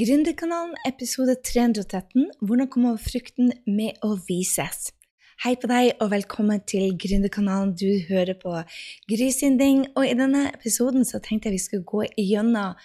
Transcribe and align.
Gründerkanalen 0.00 0.74
episode 0.88 1.34
313 1.44 2.30
Hvordan 2.40 2.68
komme 2.72 2.92
over 2.94 3.02
frykten 3.04 3.50
med 3.68 3.98
å 4.06 4.14
vises. 4.24 4.94
Hei 5.44 5.58
på 5.60 5.68
deg, 5.68 5.90
og 6.00 6.14
velkommen 6.14 6.62
til 6.64 6.94
Gründerkanalen. 7.02 7.74
Du 7.76 8.06
hører 8.08 8.38
på 8.40 8.54
Gry 9.10 9.28
Og 9.98 10.06
i 10.06 10.14
denne 10.16 10.46
episoden 10.54 11.04
så 11.04 11.20
tenkte 11.20 11.50
jeg 11.50 11.58
vi 11.58 11.64
skulle 11.66 11.84
gå 11.84 12.06
igjennom 12.16 12.78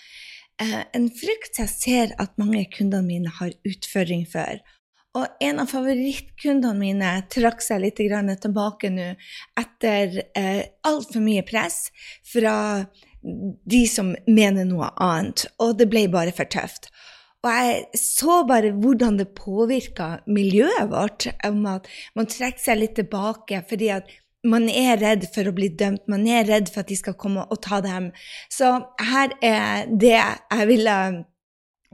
eh, 0.60 0.84
en 0.92 1.08
frukt 1.22 1.62
jeg 1.62 1.72
ser 1.72 2.16
at 2.20 2.36
mange 2.42 2.66
kundene 2.76 3.08
mine 3.08 3.32
har 3.40 3.56
utfordring 3.64 4.28
for. 4.28 4.60
Og 5.16 5.40
en 5.40 5.64
av 5.64 5.72
favorittkundene 5.72 6.76
mine 6.76 7.16
trakk 7.32 7.64
seg 7.64 7.86
litt 7.86 8.04
tilbake 8.04 8.92
nå 8.92 9.14
etter 9.64 10.20
eh, 10.36 10.64
altfor 10.84 11.24
mye 11.24 11.48
press 11.48 11.86
fra 12.28 12.58
de 13.26 13.86
som 13.90 14.12
mener 14.28 14.68
noe 14.68 14.92
annet. 15.02 15.48
Og 15.64 15.78
det 15.80 15.88
ble 15.92 16.06
bare 16.12 16.36
for 16.36 16.50
tøft. 16.52 16.92
Og 17.46 17.52
jeg 17.54 18.00
så 18.02 18.42
bare 18.50 18.74
hvordan 18.74 19.20
det 19.20 19.36
påvirka 19.38 20.16
miljøet 20.26 20.90
vårt, 20.90 21.28
om 21.46 21.66
at 21.70 21.90
man 22.18 22.30
trekker 22.30 22.64
seg 22.64 22.80
litt 22.82 22.96
tilbake 22.98 23.62
fordi 23.70 23.92
at 23.94 24.10
man 24.46 24.68
er 24.70 25.00
redd 25.02 25.26
for 25.34 25.48
å 25.50 25.54
bli 25.58 25.72
dømt, 25.78 26.04
man 26.10 26.26
er 26.30 26.46
redd 26.46 26.70
for 26.74 26.84
at 26.84 26.92
de 26.92 26.98
skal 26.98 27.18
komme 27.18 27.46
og 27.50 27.62
ta 27.66 27.80
dem. 27.86 28.12
Så 28.54 28.70
her 29.02 29.34
er 29.46 29.88
det 29.90 30.18
jeg 30.18 30.68
ville 30.70 30.98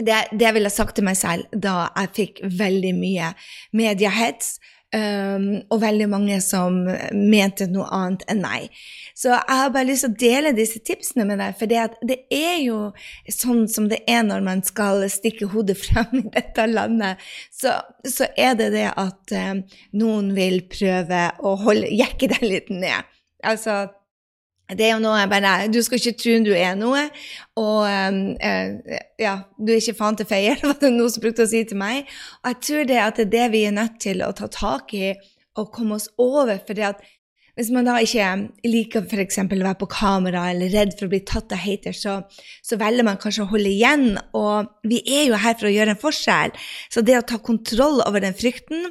det, 0.02 0.18
det 0.32 0.46
jeg 0.48 0.56
ville 0.56 0.72
sagt 0.74 0.98
til 0.98 1.06
meg 1.06 1.18
selv 1.20 1.52
da 1.52 1.92
jeg 2.00 2.14
fikk 2.18 2.44
veldig 2.60 2.94
mye 2.98 3.34
mediehets, 3.78 4.56
Um, 4.92 5.62
og 5.72 5.78
veldig 5.80 6.10
mange 6.12 6.42
som 6.44 6.82
mente 7.16 7.64
noe 7.72 7.86
annet 7.96 8.26
enn 8.28 8.42
nei. 8.44 8.66
Så 9.16 9.30
jeg 9.32 9.56
har 9.62 9.70
bare 9.72 9.88
lyst 9.88 10.04
til 10.04 10.12
å 10.12 10.20
dele 10.20 10.52
disse 10.58 10.82
tipsene 10.84 11.24
med 11.30 11.40
deg, 11.40 11.56
for 11.56 11.72
det, 11.72 12.18
er 12.28 12.58
jo 12.60 12.80
sånn 13.32 13.70
som 13.72 13.88
det 13.92 14.02
er 14.10 14.26
når 14.28 14.44
man 14.44 14.64
skal 14.68 15.06
stikke 15.12 15.48
hodet 15.54 15.78
frem 15.80 16.18
i 16.20 16.26
dette 16.34 16.68
landet. 16.68 17.24
Så, 17.56 17.78
så 18.04 18.28
er 18.36 18.60
det 18.60 18.74
det 18.76 18.90
at 18.92 19.36
um, 19.38 19.64
noen 20.02 20.34
vil 20.36 20.60
prøve 20.72 21.24
å 21.40 21.56
holde, 21.64 21.88
jekke 21.96 22.34
deg 22.34 22.44
litt 22.44 22.72
ned. 22.74 23.08
Altså 23.48 23.86
det 24.78 24.88
er 24.88 24.94
jo 24.94 25.02
noe 25.04 25.20
jeg 25.20 25.32
bare 25.32 25.54
Du 25.72 25.80
skal 25.84 26.00
ikke 26.00 26.18
tro 26.20 26.36
du 26.46 26.52
er 26.56 26.76
noe. 26.80 27.06
Og 27.60 27.84
uh, 27.86 28.98
ja, 29.20 29.36
du 29.58 29.74
er 29.74 29.82
ikke 29.82 29.98
faen 30.00 30.20
til 30.20 30.30
feier, 30.30 30.60
var 30.68 30.80
det 30.82 30.94
noen 30.94 31.12
som 31.12 31.24
brukte 31.24 31.48
å 31.48 31.52
si 31.52 31.64
til 31.68 31.80
meg. 31.82 32.10
Og 32.44 32.54
jeg 32.54 32.62
tror 32.68 32.92
det 32.92 33.02
at 33.04 33.22
det 33.22 33.28
er 33.28 33.34
det 33.38 33.48
vi 33.56 33.66
er 33.68 33.78
nødt 33.78 34.00
til 34.04 34.24
å 34.26 34.34
ta 34.38 34.50
tak 34.52 34.96
i 34.98 35.16
og 35.60 35.74
komme 35.76 35.98
oss 35.98 36.08
over. 36.22 36.62
For 36.68 36.80
at 36.88 37.02
hvis 37.60 37.72
man 37.76 37.86
da 37.86 37.98
ikke 38.00 38.28
liker 38.64 39.04
f.eks. 39.04 39.42
å 39.44 39.48
være 39.52 39.78
på 39.82 39.90
kamera 39.92 40.46
eller 40.54 40.72
redd 40.72 40.96
for 40.96 41.10
å 41.10 41.12
bli 41.12 41.20
tatt 41.28 41.52
av 41.52 41.60
haters, 41.62 42.00
så, 42.06 42.22
så, 42.64 42.78
velger 42.80 43.06
man 43.06 43.20
kanskje 43.22 43.44
å 43.44 43.52
holde 43.52 43.72
igjen. 43.72 44.16
Og 44.38 44.72
vi 44.88 45.02
er 45.04 45.28
jo 45.28 45.40
her 45.42 45.58
for 45.60 45.70
å 45.70 45.74
gjøre 45.74 45.96
en 45.96 46.02
forskjell. 46.02 46.56
Så 46.94 47.04
det 47.06 47.20
å 47.20 47.26
ta 47.28 47.42
kontroll 47.44 48.00
over 48.08 48.24
den 48.24 48.38
frykten 48.38 48.88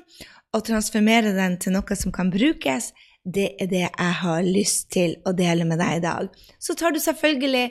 og 0.51 0.67
transformere 0.67 1.33
den 1.37 1.57
til 1.63 1.75
noe 1.77 1.97
som 1.97 2.13
kan 2.13 2.31
brukes, 2.33 2.91
det 3.25 3.55
er 3.61 3.69
det 3.71 3.85
jeg 3.85 4.15
har 4.23 4.43
lyst 4.47 4.91
til 4.95 5.19
å 5.29 5.35
dele 5.37 5.67
med 5.69 5.81
deg 5.81 5.99
i 5.99 6.05
dag. 6.05 6.31
Så 6.59 6.77
tar 6.79 6.95
du 6.95 7.01
selvfølgelig 7.03 7.67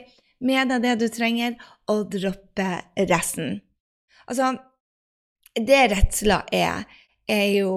med 0.46 0.70
deg 0.72 0.84
det 0.84 0.94
du 1.02 1.08
trenger, 1.12 1.56
og 1.90 2.12
dropper 2.12 2.86
resten. 3.10 3.58
Altså, 4.30 4.54
det 5.58 5.80
redsla 5.90 6.44
er, 6.54 6.86
er 7.28 7.46
jo 7.58 7.72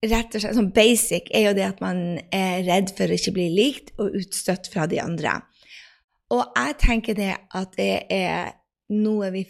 rett 0.00 0.32
og 0.32 0.42
slett 0.42 0.56
sånn 0.56 0.72
basic, 0.74 1.28
er 1.36 1.50
jo 1.50 1.56
det 1.58 1.66
at 1.68 1.82
man 1.84 2.18
er 2.32 2.64
redd 2.64 2.94
for 2.96 3.10
å 3.10 3.18
ikke 3.18 3.36
bli 3.36 3.48
likt 3.52 3.92
og 4.00 4.16
utstøtt 4.22 4.70
fra 4.72 4.88
de 4.90 5.00
andre. 5.02 5.36
Og 6.32 6.44
jeg 6.56 6.76
tenker 6.80 7.18
det 7.18 7.34
at 7.36 7.76
det 7.76 8.06
er 8.14 8.54
noe 8.94 9.30
vi 9.34 9.44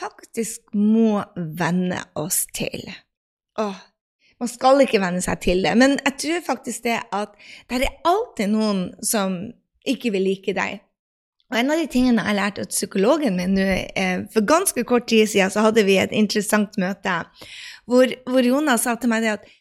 faktisk 0.00 0.74
må 0.76 1.22
venne 1.36 2.02
oss 2.18 2.44
til. 2.54 2.84
Åh, 3.62 3.80
man 4.44 4.52
skal 4.52 4.82
ikke 4.84 5.02
venne 5.02 5.22
seg 5.24 5.40
til 5.44 5.62
det. 5.64 5.74
Men 5.80 5.98
jeg 6.02 6.16
tror 6.22 6.48
faktisk 6.52 6.86
det 6.86 7.00
at 7.14 7.36
det 7.70 7.82
er 7.82 8.00
alltid 8.08 8.52
noen 8.52 8.88
som 9.04 9.38
ikke 9.88 10.12
vil 10.14 10.28
like 10.28 10.54
deg. 10.56 10.82
Og 11.52 11.58
en 11.60 11.70
av 11.70 11.80
de 11.80 11.88
tingene 11.90 12.24
jeg 12.24 12.36
lærte 12.38 12.64
av 12.64 12.72
psykologen 12.72 13.36
min 13.38 13.52
nå, 13.56 13.66
eh, 13.94 14.24
for 14.32 14.46
ganske 14.48 14.84
kort 14.88 15.06
tid 15.10 15.28
siden, 15.30 15.52
så 15.52 15.66
hadde 15.66 15.84
vi 15.86 15.98
et 16.00 16.12
interessant 16.12 16.76
møte 16.80 17.20
hvor, 17.86 18.08
hvor 18.26 18.46
Jonas 18.46 18.86
sa 18.86 18.96
til 18.96 19.12
meg 19.12 19.24
det 19.24 19.36
at 19.36 19.52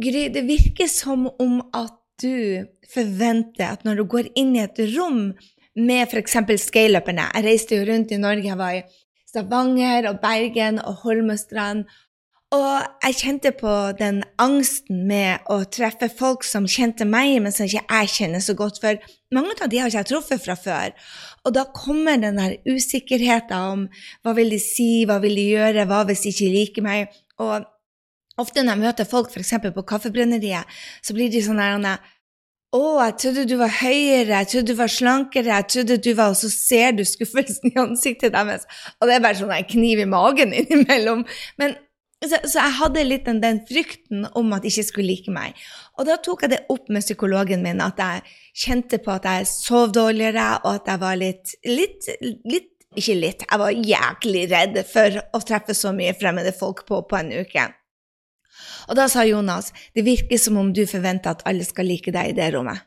Gry, 0.00 0.28
det 0.32 0.46
virker 0.48 0.88
som 0.88 1.26
om 1.42 1.58
at 1.76 1.96
du 2.22 2.64
forventer 2.88 3.66
at 3.66 3.82
når 3.84 4.00
du 4.00 4.04
går 4.08 4.30
inn 4.38 4.54
i 4.56 4.62
et 4.62 4.78
rom 4.94 5.32
med 5.76 6.02
f.eks. 6.06 6.38
scaleuperne 6.64 7.26
Jeg 7.34 7.44
reiste 7.44 7.76
jo 7.76 7.84
rundt 7.88 8.12
i 8.12 8.20
Norge, 8.20 8.48
jeg 8.48 8.58
var 8.58 8.78
i 8.78 8.84
Stavanger 9.28 10.08
og 10.10 10.22
Bergen 10.22 10.80
og 10.80 11.02
Holmestrand 11.04 11.84
og 12.50 13.04
jeg 13.04 13.14
kjente 13.14 13.50
på 13.54 13.72
den 13.94 14.24
angsten 14.42 15.04
med 15.06 15.44
å 15.54 15.60
treffe 15.70 16.08
folk 16.10 16.42
som 16.42 16.66
kjente 16.66 17.06
meg, 17.06 17.36
men 17.44 17.54
som 17.54 17.68
ikke 17.68 17.84
jeg 17.84 18.10
kjenner 18.10 18.42
så 18.42 18.56
godt. 18.58 18.80
For 18.82 18.98
mange 19.30 19.54
av 19.54 19.70
de 19.70 19.78
har 19.78 19.90
ikke 19.90 20.00
jeg 20.00 20.08
truffet 20.10 20.42
fra 20.42 20.56
før. 20.58 20.96
Og 21.46 21.54
da 21.54 21.62
kommer 21.70 22.18
den 22.18 22.40
der 22.40 22.56
usikkerheten 22.66 23.54
om 23.54 23.84
hva 24.26 24.34
vil 24.34 24.50
de 24.50 24.58
si, 24.62 25.04
hva 25.06 25.20
vil 25.22 25.38
de 25.38 25.44
gjøre, 25.52 25.84
hva 25.86 26.00
hvis 26.08 26.24
de 26.24 26.32
ikke 26.34 26.48
liker 26.56 26.86
meg? 26.86 27.20
Og 27.38 27.68
ofte 28.42 28.64
når 28.64 28.74
jeg 28.74 28.82
møter 28.82 29.08
folk 29.12 29.30
f.eks. 29.30 29.54
på 29.70 29.84
Kaffebrenneriet, 29.86 30.80
så 31.06 31.14
blir 31.14 31.30
de 31.30 31.42
sånn 31.44 31.62
der 31.62 31.78
å, 32.70 32.82
jeg 33.02 33.14
trodde 33.18 33.44
du 33.50 33.56
var 33.58 33.70
høyere, 33.80 34.40
jeg 34.42 34.48
trodde 34.50 34.72
du 34.72 34.78
var 34.78 34.90
slankere, 34.94 35.54
jeg 35.54 35.66
trodde 35.72 35.96
du 36.02 36.10
var 36.14 36.30
Og 36.30 36.36
så 36.38 36.50
ser 36.54 36.92
du 36.94 37.02
skuffelsen 37.06 37.72
i 37.72 37.78
ansiktet 37.82 38.34
deres, 38.34 38.66
og 38.98 39.10
det 39.10 39.16
er 39.16 39.24
bare 39.24 39.38
sånn 39.38 39.54
en 39.54 39.70
kniv 39.70 40.02
i 40.02 40.06
magen 40.10 40.54
innimellom. 40.60 41.24
Men 41.58 41.74
så, 42.20 42.36
så, 42.44 42.58
jeg 42.58 42.76
hadde 42.76 43.04
litt 43.06 43.24
den, 43.24 43.38
den, 43.40 43.62
frykten 43.68 44.26
om 44.36 44.52
at 44.52 44.64
de 44.64 44.68
ikke 44.68 44.88
skulle 44.90 45.08
like 45.08 45.32
meg. 45.32 45.56
Og 45.96 46.04
da 46.08 46.18
tok 46.20 46.44
jeg 46.44 46.52
det 46.52 46.60
opp 46.72 46.90
med 46.92 47.04
psykologen 47.04 47.64
min, 47.64 47.80
at 47.80 48.00
jeg 48.00 48.24
kjente 48.64 49.00
på 49.00 49.14
at 49.14 49.28
jeg 49.28 49.48
sov 49.48 49.94
dårligere, 49.96 50.50
og 50.64 50.74
at 50.74 50.90
jeg 50.92 51.02
var 51.06 51.20
litt, 51.20 51.56
litt, 51.68 52.12
litt 52.20 52.68
Ikke 52.98 53.14
litt, 53.14 53.44
jeg 53.46 53.58
var 53.60 53.70
jæklig 53.70 54.40
redd 54.50 54.78
for 54.90 55.14
å 55.38 55.38
treffe 55.46 55.76
så 55.78 55.92
mye 55.94 56.10
fremmede 56.18 56.50
folk 56.50 56.80
på, 56.88 56.96
på 57.06 57.18
en 57.20 57.28
uke. 57.38 57.68
Og 58.90 58.98
da 58.98 59.04
sa 59.06 59.22
Jonas 59.22 59.70
det 59.94 60.02
virker 60.02 60.40
som 60.42 60.58
om 60.58 60.72
du 60.74 60.82
forventer 60.90 61.30
at 61.30 61.44
alle 61.46 61.62
skal 61.62 61.86
like 61.86 62.10
deg 62.10 62.32
i 62.32 62.34
det 62.34 62.48
rommet. 62.56 62.82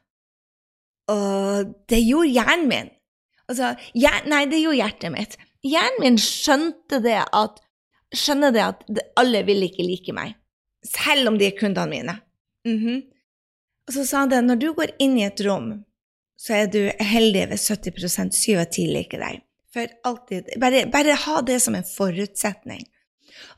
Og 1.07 1.71
det 1.87 2.01
gjorde 2.03 2.33
hjernen 2.35 2.67
min. 2.67 2.91
Altså, 3.47 3.73
hjer, 3.95 4.27
nei, 4.27 4.43
det 4.51 4.59
gjorde 4.59 4.81
hjertet 4.81 5.15
mitt. 5.15 5.39
Hjernen 5.63 6.03
min 6.03 6.19
skjønte 6.19 6.99
det 7.03 7.21
at 7.23 7.63
skjønner 8.15 8.53
det 8.53 8.63
at 8.63 8.83
alle 9.19 9.43
vil 9.47 9.65
ikke 9.67 9.85
like 9.85 10.15
meg, 10.15 10.35
selv 10.85 11.31
om 11.31 11.39
de 11.39 11.49
er 11.49 11.57
kundene 11.57 11.89
mine. 11.89 12.19
Mm 12.67 12.77
-hmm. 12.79 13.01
Og 13.87 13.93
så 13.93 14.05
sa 14.05 14.17
han 14.17 14.29
det, 14.29 14.41
når 14.41 14.55
du 14.55 14.73
går 14.73 14.91
inn 14.99 15.17
i 15.17 15.25
et 15.25 15.41
rom, 15.41 15.83
så 16.37 16.53
er 16.53 16.67
du 16.67 16.91
heldig 16.99 17.49
ved 17.49 17.59
70 17.59 18.31
7 18.31 18.57
av 18.59 18.65
10 18.65 18.87
liker 18.93 19.19
deg. 19.19 19.41
For 19.73 19.87
alltid. 20.03 20.53
Bare, 20.61 20.85
bare, 20.85 21.15
ha 21.17 21.41
det 21.41 21.59
som 21.59 21.75
en 21.75 21.83
forutsetning. 21.83 22.85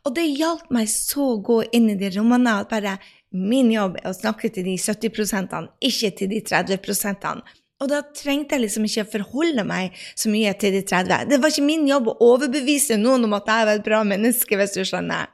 Og 0.06 0.16
det 0.16 0.26
hjalp 0.26 0.70
meg 0.72 0.88
så 0.90 1.34
å 1.34 1.42
gå 1.44 1.64
inn 1.76 1.90
i 1.90 2.00
de 2.00 2.10
rommene 2.18 2.54
at 2.62 2.70
bare 2.70 2.98
min 3.36 3.72
jobb 3.72 3.98
er 4.00 4.10
å 4.10 4.16
snakke 4.16 4.50
til 4.50 4.64
de 4.64 4.78
70% 4.80 5.56
ikke 5.82 6.12
til 6.16 6.32
de 6.32 6.42
30 6.42 7.44
og 7.84 7.92
da 7.92 8.00
trengte 8.16 8.56
jeg 8.56 8.64
liksom 8.64 8.88
ikke 8.88 9.04
å 9.04 9.12
forholde 9.18 9.66
meg 9.68 9.98
så 10.16 10.32
mye 10.32 10.54
til 10.60 10.78
de 10.78 10.82
30. 10.88 11.28
Det 11.32 11.42
var 11.44 11.52
ikke 11.52 11.68
min 11.68 11.84
jobb 11.90 12.08
å 12.14 12.18
overbevise 12.24 12.96
noen 13.02 13.28
om 13.28 13.36
at 13.36 13.52
jeg 13.52 13.68
var 13.68 13.80
et 13.80 13.88
bra 13.88 14.02
menneske, 14.08 14.56
hvis 14.60 14.78
du 14.78 14.84
skjønner. 14.88 15.28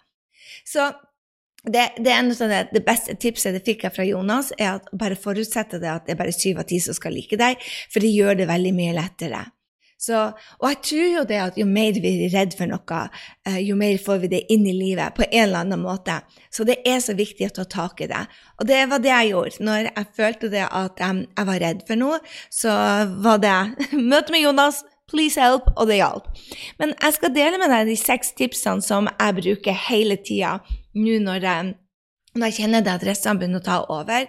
Så 0.66 0.90
det, 1.62 1.92
det, 2.02 2.16
det, 2.40 2.62
det 2.74 2.82
beste 2.86 3.14
tipset 3.22 3.60
jeg 3.60 3.66
fikk 3.68 3.86
fra 3.94 4.08
Jonas, 4.08 4.50
er 4.58 4.80
at 4.80 4.90
bare 4.98 5.20
forutsette 5.20 5.78
det 5.82 5.92
at 5.92 6.08
det 6.08 6.16
er 6.16 6.22
bare 6.24 6.34
syv 6.34 6.64
av 6.64 6.70
ti 6.72 6.82
som 6.82 6.98
skal 6.98 7.14
like 7.14 7.38
deg, 7.38 7.62
for 7.94 8.02
det 8.02 8.10
gjør 8.10 8.42
det 8.42 8.50
veldig 8.50 8.74
mye 8.74 8.98
lettere. 8.98 9.46
Så, 10.02 10.18
og 10.58 10.66
jeg 10.66 10.78
tror 10.88 11.10
jo 11.12 11.24
det 11.30 11.38
at 11.38 11.58
jo 11.60 11.68
mer 11.70 11.98
vi 12.02 12.14
er 12.26 12.32
redd 12.34 12.56
for 12.58 12.70
noe, 12.70 13.02
eh, 13.46 13.60
jo 13.62 13.76
mer 13.78 14.00
får 14.02 14.24
vi 14.24 14.32
det 14.32 14.40
inn 14.54 14.64
i 14.66 14.74
livet 14.74 15.14
på 15.14 15.28
en 15.28 15.44
eller 15.44 15.62
annen 15.62 15.84
måte. 15.84 16.16
Så 16.50 16.66
det 16.66 16.80
er 16.90 17.04
så 17.06 17.14
viktig 17.18 17.52
å 17.52 17.54
ta 17.60 17.68
tak 17.70 18.02
i 18.02 18.10
det. 18.10 18.24
Og 18.58 18.66
det 18.70 18.80
var 18.90 19.04
det 19.04 19.12
jeg 19.12 19.34
gjorde. 19.36 19.62
Når 19.68 19.92
jeg 19.92 20.08
følte 20.18 20.50
det 20.54 20.66
at 20.66 21.04
jeg 21.06 21.50
var 21.52 21.62
redd 21.62 21.86
for 21.86 22.02
noe, 22.02 22.18
så 22.50 22.74
var 23.22 23.44
det 23.46 23.60
møte 24.12 24.34
med 24.34 24.42
Jonas, 24.48 24.82
please 25.12 25.38
help, 25.38 25.70
og 25.76 25.92
det 25.92 26.00
hjalp. 26.00 26.32
Men 26.82 26.96
jeg 26.96 27.20
skal 27.20 27.36
dele 27.36 27.62
med 27.62 27.70
deg 27.70 27.92
de 27.92 28.00
seks 28.00 28.34
tipsene 28.40 28.82
som 28.82 29.12
jeg 29.12 29.38
bruker 29.38 29.86
hele 29.90 30.18
tida 30.18 30.58
nå 30.98 31.20
når 31.24 31.46
jeg 31.46 31.74
når 32.32 32.48
jeg 32.48 32.58
kjenner 32.62 32.84
det 32.86 32.94
at 32.94 33.04
restene 33.04 33.40
begynner 33.40 33.60
å 33.60 33.66
ta 33.66 33.78
over, 33.92 34.28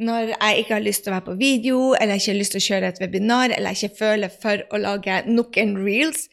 når 0.00 0.30
jeg 0.32 0.62
ikke 0.62 0.76
har 0.78 0.84
lyst 0.86 1.04
til 1.04 1.12
å 1.12 1.16
være 1.18 1.26
på 1.26 1.40
video, 1.40 1.80
eller 1.98 2.16
jeg 2.16 2.24
ikke 2.24 2.32
har 2.32 2.40
lyst 2.40 2.54
til 2.56 2.62
å 2.62 2.68
kjøre 2.68 2.92
et 2.92 3.02
webinar, 3.02 3.52
eller 3.52 3.74
jeg 3.74 3.90
ikke 3.90 4.04
føler 4.04 4.38
for 4.44 4.64
å 4.72 4.80
lage 4.80 5.24
nok 5.28 5.60
en 5.60 5.76
reels, 5.82 6.28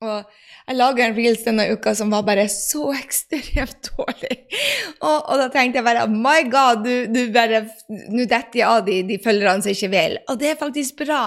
Og 0.00 0.22
jeg 0.64 0.78
laga 0.78 1.04
en 1.04 1.12
reels 1.12 1.42
denne 1.44 1.66
uka 1.74 1.92
som 1.98 2.08
var 2.14 2.22
bare 2.24 2.46
så 2.48 2.86
ekstremt 3.02 3.90
dårlig. 3.90 4.38
Og, 5.02 5.18
og 5.18 5.42
da 5.42 5.48
tenkte 5.52 5.80
jeg 5.80 5.84
bare 5.84 6.06
My 6.08 6.46
God, 6.48 6.86
du, 6.86 7.10
du 7.12 7.32
bare 7.34 7.66
Nå 7.90 8.24
detter 8.24 8.62
jeg 8.62 8.64
av 8.64 8.86
de, 8.86 8.96
de 9.10 9.18
følgerne 9.20 9.60
som 9.60 9.74
ikke 9.74 9.92
vil. 9.92 10.16
Og 10.30 10.40
det 10.40 10.54
er 10.54 10.60
faktisk 10.62 11.02
bra. 11.02 11.20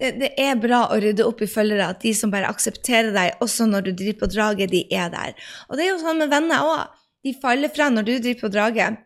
Det, 0.00 0.14
det, 0.22 0.32
er 0.40 0.56
bra 0.62 0.86
å 0.88 1.00
rydde 1.04 1.26
opp 1.28 1.44
i 1.44 1.50
følgere, 1.50 1.90
at 1.92 2.00
de 2.06 2.14
som 2.16 2.32
bare 2.32 2.48
aksepterer 2.48 3.12
deg, 3.12 3.36
også 3.44 3.68
når 3.68 3.90
du 3.90 3.92
driver 3.92 4.22
på 4.22 4.32
draget, 4.38 4.72
de 4.72 4.86
er 4.94 5.12
der. 5.12 5.36
Og 5.68 5.76
det 5.76 5.84
er 5.84 5.92
jo 5.92 6.02
sånn 6.06 6.24
med 6.24 6.32
venner 6.32 6.64
òg. 6.64 7.03
De 7.24 7.34
faller 7.42 7.72
fra 7.72 7.88
når 7.90 8.06
du 8.06 8.14
driver 8.18 8.46
på 8.46 8.52
draget 8.52 9.02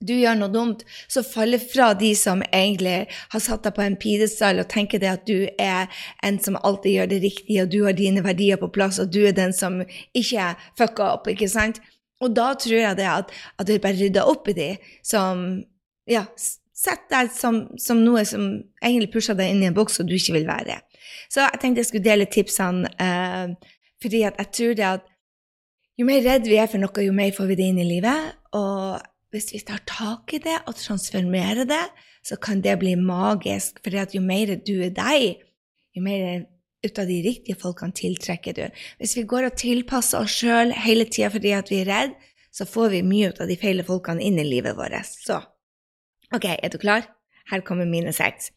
du 0.00 0.14
gjør 0.16 0.38
noe 0.38 0.48
dumt, 0.52 0.82
så 1.12 1.20
faller 1.24 1.60
fra 1.60 1.90
de 1.98 2.14
som 2.16 2.40
egentlig 2.46 3.10
har 3.34 3.42
satt 3.44 3.66
deg 3.66 3.74
på 3.76 3.84
en 3.84 3.98
pidestall 4.00 4.62
og 4.62 4.70
tenker 4.72 5.00
det 5.02 5.10
at 5.12 5.26
du 5.28 5.44
er 5.60 5.90
en 6.24 6.38
som 6.40 6.56
alltid 6.56 6.94
gjør 6.94 7.10
det 7.10 7.18
riktige, 7.26 7.64
og 7.64 7.72
du 7.72 7.82
har 7.84 7.96
dine 7.98 8.24
verdier 8.24 8.60
på 8.60 8.70
plass, 8.72 9.00
og 9.02 9.12
du 9.12 9.20
er 9.28 9.36
den 9.36 9.52
som 9.56 9.82
ikke 10.16 10.54
fucker 10.80 11.04
opp, 11.10 11.28
ikke 11.28 11.50
sant? 11.52 11.82
Og 12.24 12.32
da 12.36 12.54
tror 12.56 12.80
jeg 12.80 12.96
det 12.96 13.10
at, 13.10 13.34
at 13.60 13.68
du 13.68 13.76
bare 13.76 13.98
rydder 14.00 14.28
opp 14.28 14.48
i 14.48 14.56
de 14.56 14.70
som 15.04 15.44
ja, 16.08 16.24
setter 16.36 17.12
deg 17.12 17.36
som, 17.36 17.62
som, 17.80 18.00
noe 18.04 18.24
som 18.28 18.48
egentlig 18.80 19.12
pusher 19.12 19.36
deg 19.36 19.52
inn 19.52 19.62
i 19.64 19.68
en 19.68 19.76
boks 19.76 20.00
og 20.00 20.08
du 20.08 20.16
ikke 20.16 20.38
vil 20.38 20.48
være. 20.48 20.80
Så 21.28 21.44
jeg 21.44 21.60
tenkte 21.60 21.84
jeg 21.84 21.90
skulle 21.90 22.08
dele 22.08 22.28
tipsene, 22.28 22.88
eh, 23.00 23.76
fordi 24.00 24.24
jeg 24.24 24.52
tror 24.56 24.76
det 24.76 24.92
at 24.94 25.09
jo 26.00 26.06
mer 26.08 26.22
redd 26.24 26.48
vi 26.48 26.56
er 26.60 26.68
for 26.70 26.80
noe, 26.80 27.04
jo 27.04 27.12
mer 27.16 27.32
får 27.36 27.50
vi 27.50 27.58
det 27.58 27.66
inn 27.70 27.80
i 27.82 27.88
livet. 27.88 28.38
Og 28.56 29.00
hvis 29.34 29.50
vi 29.52 29.60
tar 29.66 29.82
tak 29.88 30.32
i 30.34 30.40
det 30.42 30.56
og 30.64 30.78
transformerer 30.78 31.68
det, 31.68 31.82
så 32.26 32.38
kan 32.40 32.62
det 32.64 32.78
bli 32.80 32.96
magisk. 32.96 33.82
For 33.84 34.16
jo 34.16 34.22
mer 34.24 34.56
du 34.64 34.74
er 34.86 34.94
deg, 34.96 35.44
jo 35.96 36.02
mer 36.04 36.46
ut 36.80 36.98
av 36.98 37.08
de 37.10 37.20
riktige 37.24 37.60
folkene 37.60 37.96
tiltrekker 37.96 38.56
du. 38.56 38.64
Hvis 39.00 39.16
vi 39.18 39.26
går 39.28 39.50
og 39.50 39.56
tilpasser 39.60 40.24
oss 40.24 40.40
sjøl 40.40 40.72
hele 40.72 41.04
tida 41.04 41.28
fordi 41.32 41.52
vi 41.68 41.80
er 41.82 41.88
redd, 41.90 42.18
så 42.50 42.66
får 42.66 42.94
vi 42.96 43.06
mye 43.06 43.30
ut 43.30 43.40
av 43.42 43.50
de 43.50 43.58
feile 43.60 43.84
folkene 43.86 44.24
inn 44.24 44.40
i 44.40 44.46
livet 44.46 44.78
vårt. 44.78 45.06
Så 45.06 45.38
OK, 46.34 46.46
er 46.56 46.70
du 46.72 46.78
klar? 46.80 47.06
Her 47.50 47.62
kommer 47.66 47.86
mine 47.86 48.12
seks. 48.14 48.50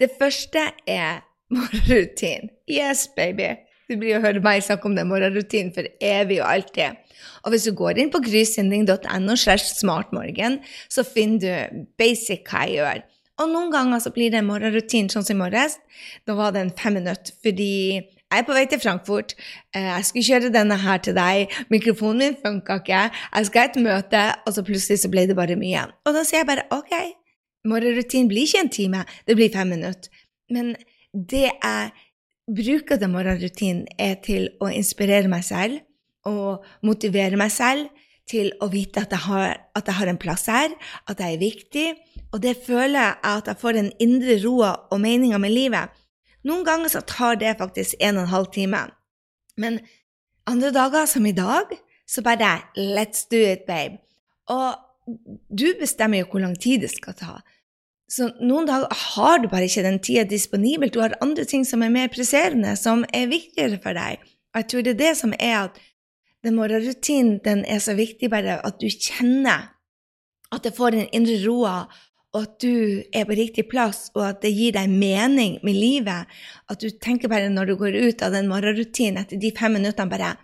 Det 0.00 0.10
første 0.18 0.70
er 0.88 1.22
morgenrutin. 1.52 2.50
Yes, 2.72 3.06
baby! 3.16 3.52
Du 3.92 3.98
blir 4.00 4.16
å 4.16 4.22
høre 4.24 4.40
meg 4.40 4.62
snakke 4.64 4.88
om 4.88 4.94
den 4.96 5.10
morgenrutinen 5.10 5.72
for 5.74 5.84
evig 6.00 6.38
og 6.40 6.48
alltid. 6.48 7.00
Og 7.44 7.52
hvis 7.52 7.66
du 7.68 7.74
går 7.76 7.98
inn 8.00 8.12
på 8.12 8.22
grysynding.no 8.24 9.34
så 9.36 11.04
finner 11.04 11.42
du 11.42 11.82
basic 12.00 12.46
hva 12.48 12.62
jeg 12.64 12.78
gjør. 12.78 13.02
Og 13.42 13.50
noen 13.50 13.72
ganger 13.72 14.00
så 14.00 14.12
blir 14.14 14.32
det 14.32 14.40
en 14.40 14.48
morgenrutin, 14.48 15.10
sånn 15.12 15.26
som 15.26 15.36
i 15.36 15.42
morges. 15.42 15.76
Da 16.24 16.36
var 16.38 16.54
det 16.54 16.62
en 16.62 16.72
fem 16.78 16.96
minutter, 17.00 17.34
fordi 17.44 17.72
jeg 17.98 18.40
er 18.40 18.46
på 18.48 18.54
vei 18.56 18.62
til 18.70 18.80
Frankfurt. 18.80 19.34
Eh, 19.76 19.88
jeg 19.90 20.06
skulle 20.08 20.28
kjøre 20.28 20.52
denne 20.54 20.78
her 20.80 21.02
til 21.04 21.16
deg. 21.18 21.52
Mikrofonen 21.72 22.22
min 22.22 22.38
funka 22.40 22.78
ikke. 22.80 23.02
Jeg 23.12 23.48
skal 23.48 23.60
ha 23.60 23.68
et 23.68 23.82
møte, 23.88 24.22
og 24.46 24.56
så 24.56 24.64
plutselig 24.64 25.02
så 25.02 25.10
ble 25.12 25.26
det 25.28 25.36
bare 25.36 25.58
mye. 25.60 25.84
Og 26.06 26.16
da 26.16 26.22
sier 26.24 26.40
jeg 26.40 26.48
bare 26.48 26.64
OK, 26.72 26.94
morgenrutin 27.68 28.30
blir 28.30 28.48
ikke 28.48 28.64
en 28.64 28.72
time, 28.72 29.04
det 29.28 29.36
blir 29.36 29.52
fem 29.52 29.74
minutter. 29.74 30.24
Men 30.52 30.72
det 31.12 31.50
jeg 31.50 31.92
bruker 32.46 32.98
den 33.00 33.12
morgenrutinen, 33.14 33.86
er 33.98 34.18
til 34.24 34.50
å 34.60 34.70
inspirere 34.72 35.30
meg 35.30 35.44
selv 35.46 35.80
og 36.28 36.64
motivere 36.86 37.38
meg 37.38 37.52
selv 37.54 37.90
til 38.30 38.52
å 38.62 38.68
vite 38.70 39.02
at 39.02 39.12
jeg, 39.12 39.24
har, 39.26 39.56
at 39.74 39.88
jeg 39.88 39.98
har 39.98 40.10
en 40.10 40.20
plass 40.20 40.46
her, 40.50 40.74
at 41.10 41.20
jeg 41.20 41.34
er 41.34 41.42
viktig. 41.42 41.86
Og 42.32 42.42
det 42.44 42.54
føler 42.66 42.98
jeg 42.98 43.16
at 43.32 43.50
jeg 43.50 43.60
får 43.60 43.78
den 43.78 43.90
indre 44.02 44.38
roa 44.44 44.72
og 44.90 45.02
meninga 45.02 45.40
med 45.42 45.54
livet. 45.54 45.90
Noen 46.46 46.64
ganger 46.66 46.90
så 46.90 47.02
tar 47.06 47.38
det 47.40 47.56
faktisk 47.58 47.98
en 48.00 48.18
og 48.18 48.26
en 48.26 48.32
halv 48.32 48.52
time. 48.54 48.84
Men 49.58 49.80
andre 50.48 50.72
dager, 50.74 51.06
som 51.06 51.26
i 51.26 51.34
dag, 51.34 51.70
så 52.06 52.22
bare 52.22 52.62
Let's 52.76 53.26
do 53.30 53.38
it, 53.38 53.66
babe. 53.66 54.00
Og 54.50 54.74
du 55.50 55.68
bestemmer 55.80 56.22
jo 56.22 56.30
hvor 56.30 56.42
lang 56.42 56.56
tid 56.58 56.86
det 56.86 56.90
skal 56.94 57.14
ta. 57.18 57.40
Så 58.12 58.28
noen 58.44 58.66
dager 58.68 58.92
har 58.92 59.40
du 59.40 59.48
bare 59.48 59.64
ikke 59.70 59.86
den 59.86 60.00
tida 60.04 60.26
disponibel. 60.28 60.90
Du 60.92 61.00
har 61.00 61.16
andre 61.24 61.46
ting 61.48 61.64
som 61.64 61.80
er 61.84 61.92
mer 61.94 62.10
presserende, 62.12 62.74
som 62.76 63.06
er 63.08 63.30
viktigere 63.30 63.80
for 63.80 63.96
deg. 63.96 64.20
Og 64.52 64.60
jeg 64.60 64.68
tror 64.68 64.84
det 64.84 64.92
er 64.92 65.00
det 65.00 65.12
som 65.16 65.32
er 65.38 65.54
at 65.62 65.78
den 66.44 66.58
morgenrutinen 66.58 67.38
den 67.44 67.62
er 67.64 67.80
så 67.80 67.94
viktig, 67.96 68.28
bare 68.30 68.58
at 68.66 68.80
du 68.82 68.88
kjenner 68.90 69.70
at 70.52 70.66
det 70.66 70.74
får 70.76 70.98
en 70.98 71.12
indre 71.16 71.38
roa, 71.46 71.86
og 72.32 72.44
at 72.44 72.56
du 72.64 73.00
er 73.12 73.24
på 73.28 73.36
riktig 73.36 73.64
plass, 73.70 74.10
og 74.16 74.26
at 74.26 74.42
det 74.44 74.52
gir 74.52 74.74
deg 74.76 74.92
mening 74.92 75.58
med 75.64 75.76
livet. 75.76 76.28
At 76.68 76.80
du 76.84 76.90
tenker 76.92 77.32
bare 77.32 77.48
når 77.52 77.72
du 77.72 77.76
går 77.80 77.96
ut 77.96 78.24
av 78.24 78.36
den 78.36 78.50
morgenrutinen 78.52 79.22
etter 79.22 79.40
de 79.40 79.52
fem 79.56 79.72
minuttene 79.78 80.12
bare 80.12 80.34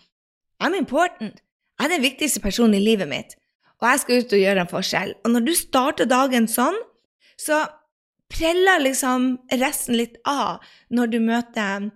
I'm 0.65 0.76
important. 0.76 1.43
Jeg 1.79 1.87
er 1.87 1.94
den 1.94 2.03
viktigste 2.03 2.41
personen 2.43 2.81
i 2.81 2.82
livet 2.82 3.09
mitt, 3.09 3.37
og 3.79 3.91
jeg 3.93 4.00
skal 4.03 4.23
ut 4.23 4.32
og 4.32 4.43
gjøre 4.43 4.65
en 4.65 4.70
forskjell. 4.73 5.12
Og 5.25 5.35
når 5.35 5.44
du 5.47 5.53
starter 5.55 6.09
dagen 6.11 6.49
sånn, 6.50 6.76
så 7.40 7.62
preller 8.29 8.82
liksom 8.85 9.38
resten 9.61 9.96
litt 9.96 10.19
av 10.29 10.64
når 10.93 11.12
du 11.14 11.19
møter 11.25 11.90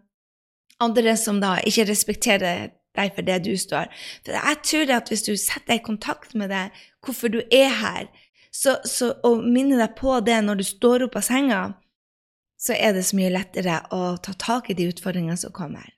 andre 0.82 1.16
som 1.20 1.40
da 1.42 1.58
ikke 1.66 1.86
respekterer 1.90 2.72
deg 2.96 3.14
for 3.16 3.26
det 3.26 3.38
du 3.46 3.52
står. 3.58 3.88
For 4.24 4.36
jeg 4.36 4.60
tror 4.68 4.92
at 4.98 5.12
hvis 5.12 5.24
du 5.26 5.32
setter 5.36 5.74
deg 5.74 5.82
i 5.82 5.86
kontakt 5.86 6.34
med 6.38 6.52
det, 6.52 6.66
hvorfor 7.04 7.32
du 7.32 7.40
er 7.50 7.72
her, 7.80 8.08
så, 8.52 8.76
så, 8.84 9.14
og 9.24 9.44
minner 9.48 9.80
deg 9.80 9.94
på 9.96 10.18
det 10.24 10.36
når 10.44 10.60
du 10.60 10.66
står 10.68 11.06
opp 11.06 11.16
av 11.20 11.24
senga, 11.24 11.62
så 12.60 12.76
er 12.76 12.94
det 12.94 13.06
så 13.08 13.16
mye 13.18 13.32
lettere 13.32 13.80
å 13.94 14.16
ta 14.22 14.34
tak 14.38 14.70
i 14.70 14.76
de 14.78 14.90
utfordringene 14.92 15.38
som 15.40 15.54
kommer. 15.54 15.88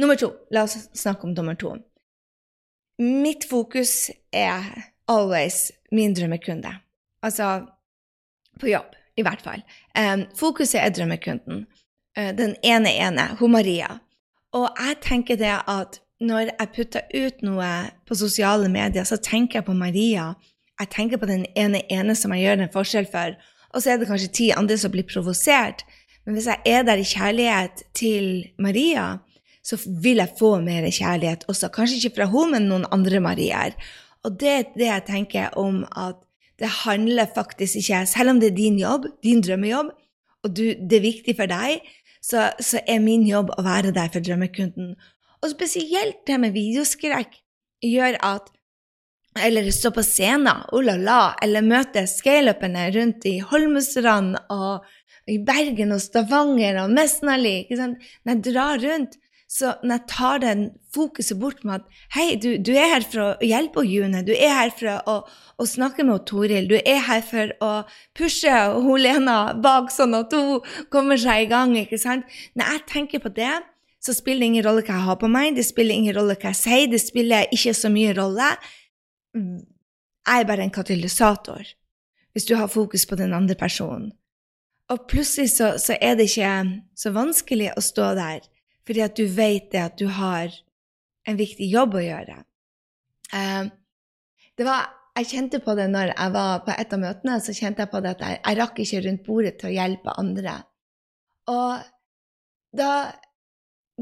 Nummer 0.00 0.18
to. 0.18 0.32
La 0.50 0.64
oss 0.66 0.88
snakke 0.98 1.28
om 1.28 1.34
nummer 1.36 1.56
to. 1.58 1.76
Mitt 3.02 3.44
fokus 3.48 4.10
er 4.34 4.66
always 5.10 5.70
min 5.92 6.16
drømmekunde. 6.16 6.72
Altså, 7.22 7.68
på 8.62 8.70
jobb, 8.70 8.94
i 9.18 9.26
hvert 9.26 9.42
fall. 9.44 9.64
Fokuset 10.38 10.80
er 10.80 10.94
drømmekunden. 10.94 11.66
Uh, 12.16 12.30
den 12.36 12.54
ene 12.64 12.92
ene, 12.94 13.26
hun 13.40 13.52
Maria. 13.56 13.98
Og 14.52 14.68
jeg 14.78 14.98
tenker 15.04 15.38
det 15.40 15.54
at 15.68 15.98
når 16.22 16.52
jeg 16.52 16.70
putter 16.76 17.08
ut 17.16 17.42
noe 17.42 17.70
på 18.06 18.16
sosiale 18.18 18.68
medier, 18.70 19.04
så 19.08 19.18
tenker 19.18 19.60
jeg 19.60 19.66
på 19.66 19.74
Maria. 19.76 20.32
Jeg 20.80 20.90
tenker 20.92 21.18
på 21.18 21.28
den 21.30 21.46
ene 21.58 21.82
ene 21.90 22.14
som 22.18 22.34
jeg 22.34 22.46
gjør 22.46 22.62
en 22.62 22.72
forskjell 22.74 23.08
for. 23.10 23.34
Og 23.72 23.82
så 23.82 23.92
er 23.92 24.00
det 24.00 24.08
kanskje 24.10 24.32
ti 24.36 24.48
andre 24.54 24.76
som 24.78 24.92
blir 24.92 25.08
provosert. 25.08 25.82
Men 26.24 26.36
hvis 26.36 26.48
jeg 26.50 26.60
er 26.68 26.84
der 26.86 27.00
i 27.00 27.08
kjærlighet 27.08 27.82
til 27.98 28.28
Maria, 28.62 29.16
så 29.64 29.78
vil 29.86 30.20
jeg 30.22 30.36
få 30.38 30.56
mer 30.62 30.86
kjærlighet 30.90 31.46
også. 31.50 31.70
Kanskje 31.74 31.98
ikke 31.98 32.20
fra 32.20 32.28
henne, 32.30 32.58
men 32.58 32.68
noen 32.70 32.86
andre 32.94 33.22
Mariaer. 33.22 33.74
Og 34.22 34.36
det 34.38 34.52
er 34.52 34.68
det 34.76 34.88
jeg 34.88 35.06
tenker 35.08 35.58
om 35.58 35.82
at 35.98 36.20
det 36.62 36.70
handler 36.84 37.26
faktisk 37.34 37.80
ikke 37.80 38.04
Selv 38.06 38.30
om 38.30 38.40
det 38.40 38.52
er 38.52 38.56
din 38.56 38.78
jobb, 38.78 39.08
din 39.22 39.42
drømmejobb, 39.42 39.90
og 40.42 40.56
du, 40.56 40.64
det 40.74 40.98
er 40.98 41.04
viktig 41.04 41.34
for 41.38 41.50
deg, 41.50 41.82
så, 42.22 42.50
så, 42.62 42.80
er 42.86 43.02
min 43.02 43.26
jobb 43.26 43.50
å 43.56 43.64
være 43.66 43.92
der 43.94 44.10
for 44.14 44.22
drømmekunden. 44.22 44.94
Og 45.42 45.50
spesielt 45.50 46.22
det 46.26 46.38
med 46.38 46.54
videoskrekk 46.54 47.38
gjør 47.82 48.18
at 48.22 48.50
Eller 49.32 49.64
stå 49.72 49.88
på 49.96 50.02
scenen, 50.04 50.66
oh 50.76 50.82
la 50.84 50.92
la, 51.00 51.20
eller 51.40 51.64
møte 51.64 52.02
scaleupene 52.04 52.82
rundt 52.92 53.24
i 53.24 53.38
Holmestrand 53.40 54.34
og 54.52 54.84
i 55.24 55.38
Bergen 55.40 55.94
og 55.96 56.02
Stavanger 56.04 56.82
og 56.82 56.92
Mesnali. 56.92 57.54
Jeg 57.70 58.36
drar 58.44 58.76
rundt, 58.82 59.16
så 59.52 59.74
når 59.84 59.98
jeg 59.98 60.08
tar 60.08 60.38
den 60.40 60.60
fokuset 60.94 61.36
bort 61.40 61.58
med 61.68 61.82
at 61.82 62.04
hei, 62.14 62.36
du, 62.40 62.54
du 62.56 62.70
er 62.72 62.88
her 62.88 63.04
for 63.04 63.20
å 63.20 63.44
hjelpe 63.44 63.82
June, 63.84 64.22
du 64.24 64.30
er 64.32 64.54
her 64.56 64.70
for 64.72 65.10
å, 65.10 65.16
å 65.60 65.66
snakke 65.68 66.06
med 66.08 66.24
Toril, 66.28 66.70
du 66.70 66.78
er 66.78 67.02
her 67.04 67.20
for 67.26 67.52
å 67.60 67.72
pushe 68.16 68.52
hun 68.72 69.02
Lena 69.02 69.52
bak 69.52 69.92
sånn 69.92 70.16
at 70.16 70.32
hun 70.32 70.64
kommer 70.92 71.20
seg 71.20 71.44
i 71.44 71.50
gang. 71.50 71.74
ikke 71.76 72.00
sant? 72.00 72.24
Når 72.56 72.70
jeg 72.72 72.84
tenker 72.94 73.20
på 73.20 73.34
det, 73.36 73.52
så 74.00 74.14
spiller 74.16 74.46
det 74.46 74.48
ingen 74.54 74.64
rolle 74.64 74.86
hva 74.86 74.96
jeg 74.96 75.06
har 75.10 75.20
på 75.20 75.30
meg, 75.34 75.50
det 75.58 75.66
spiller 75.68 76.00
ingen 76.00 76.16
rolle 76.16 76.38
hva 76.38 76.54
jeg 76.54 76.60
sier, 76.62 76.88
det 76.88 77.02
spiller 77.04 77.52
ikke 77.52 77.76
så 77.76 77.92
mye 77.92 78.16
rolle. 78.16 78.48
Jeg 79.36 80.32
er 80.32 80.48
bare 80.48 80.64
en 80.64 80.72
katalysator 80.72 81.76
hvis 82.32 82.48
du 82.48 82.54
har 82.56 82.72
fokus 82.72 83.04
på 83.04 83.20
den 83.20 83.36
andre 83.36 83.58
personen. 83.60 84.14
Og 84.88 85.04
plutselig 85.12 85.52
så, 85.58 85.74
så 85.76 86.00
er 86.00 86.16
det 86.16 86.30
ikke 86.30 86.80
så 86.96 87.12
vanskelig 87.12 87.68
å 87.76 87.84
stå 87.84 88.14
der 88.16 88.48
fordi 88.86 89.04
at 89.04 89.16
du 89.18 89.26
vet 89.30 89.70
det 89.72 89.82
at 89.82 89.98
du 89.98 90.08
har 90.10 90.52
en 91.28 91.38
viktig 91.38 91.68
jobb 91.70 91.96
å 91.98 92.04
gjøre. 92.04 92.38
Uh, 93.32 93.70
det 94.58 94.66
var, 94.66 94.90
jeg 95.18 95.30
kjente 95.30 95.62
på 95.64 95.74
det 95.78 95.88
når 95.92 96.12
jeg 96.12 96.34
var 96.34 96.62
på 96.66 96.74
et 96.76 96.94
av 96.94 97.02
møtene, 97.02 97.38
så 97.40 97.54
kjente 97.56 97.84
jeg 97.84 97.92
på 97.92 98.02
det 98.04 98.14
at 98.16 98.24
jeg, 98.26 98.40
jeg 98.42 98.58
rakk 98.58 98.80
ikke 98.84 99.02
rundt 99.06 99.26
bordet 99.26 99.54
til 99.60 99.70
å 99.70 99.76
hjelpe 99.76 100.16
andre. 100.20 100.56
Og 101.52 101.84
da 102.76 102.90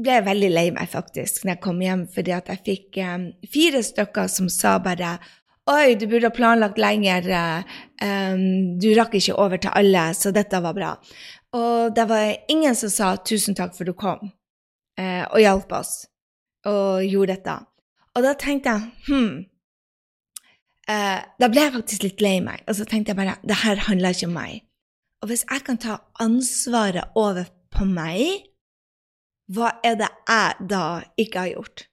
ble 0.01 0.17
jeg 0.17 0.25
veldig 0.25 0.49
lei 0.51 0.65
meg, 0.73 0.89
faktisk, 0.89 1.43
når 1.43 1.55
jeg 1.55 1.63
kom 1.63 1.81
hjem, 1.83 2.07
fordi 2.13 2.33
at 2.35 2.49
jeg 2.51 2.65
fikk 2.65 2.99
um, 3.05 3.29
fire 3.51 3.83
stykker 3.85 4.31
som 4.31 4.49
sa 4.51 4.79
bare 4.83 5.17
Oi, 5.69 5.93
du 5.95 6.07
burde 6.09 6.25
ha 6.25 6.33
planlagt 6.33 6.79
lenger. 6.81 7.27
Um, 8.01 8.79
du 8.81 8.89
rakk 8.97 9.13
ikke 9.15 9.37
over 9.39 9.61
til 9.61 9.71
alle, 9.77 10.07
så 10.17 10.33
dette 10.33 10.57
var 10.59 10.73
bra. 10.75 10.89
Og 11.55 11.93
det 11.95 12.07
var 12.09 12.31
ingen 12.49 12.75
som 12.75 12.89
sa 12.89 13.11
'tusen 13.15 13.55
takk 13.55 13.75
for 13.77 13.85
du 13.85 13.93
kom' 13.93 14.31
eh, 15.01 15.23
og 15.27 15.41
hjalp 15.41 15.77
oss. 15.81 15.93
og 16.69 17.01
gjorde 17.01 17.33
dette. 17.33 17.53
Og 18.13 18.21
da 18.21 18.35
tenkte 18.37 18.69
jeg 18.69 18.89
hm, 19.07 19.37
eh, 20.93 21.21
Da 21.41 21.47
ble 21.49 21.63
jeg 21.63 21.73
faktisk 21.73 22.03
litt 22.05 22.21
lei 22.21 22.35
meg. 22.45 22.61
Og 22.67 22.77
så 22.77 22.85
tenkte 22.85 23.15
jeg 23.15 23.17
bare 23.17 23.39
det 23.41 23.63
her 23.63 23.81
handler 23.87 24.13
ikke 24.13 24.29
om 24.29 24.35
meg. 24.37 24.61
Og 25.21 25.31
hvis 25.31 25.45
jeg 25.49 25.63
kan 25.65 25.79
ta 25.81 25.99
ansvaret 26.21 27.17
over 27.17 27.49
på 27.73 27.85
meg, 27.85 28.45
hva 29.51 29.73
er 29.85 29.97
det 29.99 30.09
jeg 30.29 30.69
da 30.69 30.85
ikke 31.17 31.45
har 31.45 31.53
gjort? 31.55 31.85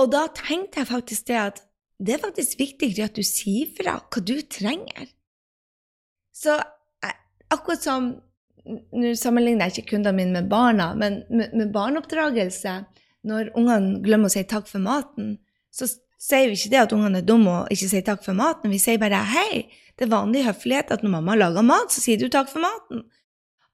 Og 0.00 0.10
da 0.12 0.26
tenkte 0.32 0.80
jeg 0.80 0.88
faktisk 0.88 1.28
det 1.28 1.38
at 1.40 1.62
det 2.00 2.14
er 2.14 2.22
faktisk 2.22 2.58
viktigere 2.60 3.10
at 3.10 3.16
du 3.16 3.24
sier 3.26 3.68
fra 3.76 3.98
hva 4.00 4.22
du 4.24 4.38
trenger. 4.48 5.10
Så 6.32 6.56
eh, 6.56 7.16
akkurat 7.52 7.84
som 7.84 8.12
Nå 8.70 9.14
sammenligner 9.18 9.68
jeg 9.68 9.80
ikke 9.80 9.96
kundene 9.96 10.16
mine 10.16 10.36
med 10.40 10.50
barna, 10.50 10.92
men 10.98 11.22
med, 11.30 11.54
med 11.56 11.72
barneoppdragelse 11.74 12.76
Når 13.26 13.50
ungene 13.58 13.98
glemmer 14.04 14.30
å 14.30 14.32
si 14.32 14.44
takk 14.48 14.68
for 14.70 14.80
maten, 14.80 15.34
så 15.74 15.88
sier 16.20 16.48
vi 16.48 16.56
ikke 16.56 16.72
det 16.72 16.80
at 16.80 16.94
ungene 16.96 17.20
er 17.20 17.26
dumme 17.26 17.52
og 17.62 17.72
ikke 17.74 17.88
sier 17.90 18.04
takk 18.04 18.22
for 18.24 18.36
maten. 18.36 18.72
Vi 18.72 18.80
sier 18.80 19.00
bare 19.00 19.20
hei, 19.34 19.66
det 19.96 20.06
er 20.06 20.12
vanlig 20.14 20.46
høflighet 20.46 20.92
at 20.94 21.04
når 21.04 21.14
mamma 21.18 21.36
lager 21.36 21.64
mat, 21.66 21.92
så 21.92 22.00
sier 22.00 22.20
du 22.20 22.30
takk 22.32 22.48
for 22.52 22.64
maten. 22.64 23.04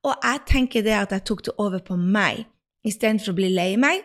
Og 0.06 0.12
jeg 0.14 0.42
tenker 0.50 0.84
det 0.86 0.94
at 0.98 1.14
jeg 1.14 1.24
tok 1.26 1.44
det 1.46 1.54
over 1.62 1.82
på 1.82 1.94
meg 1.98 2.44
istedenfor 2.86 3.34
å 3.34 3.38
bli 3.38 3.50
lei 3.54 3.72
meg. 3.80 4.04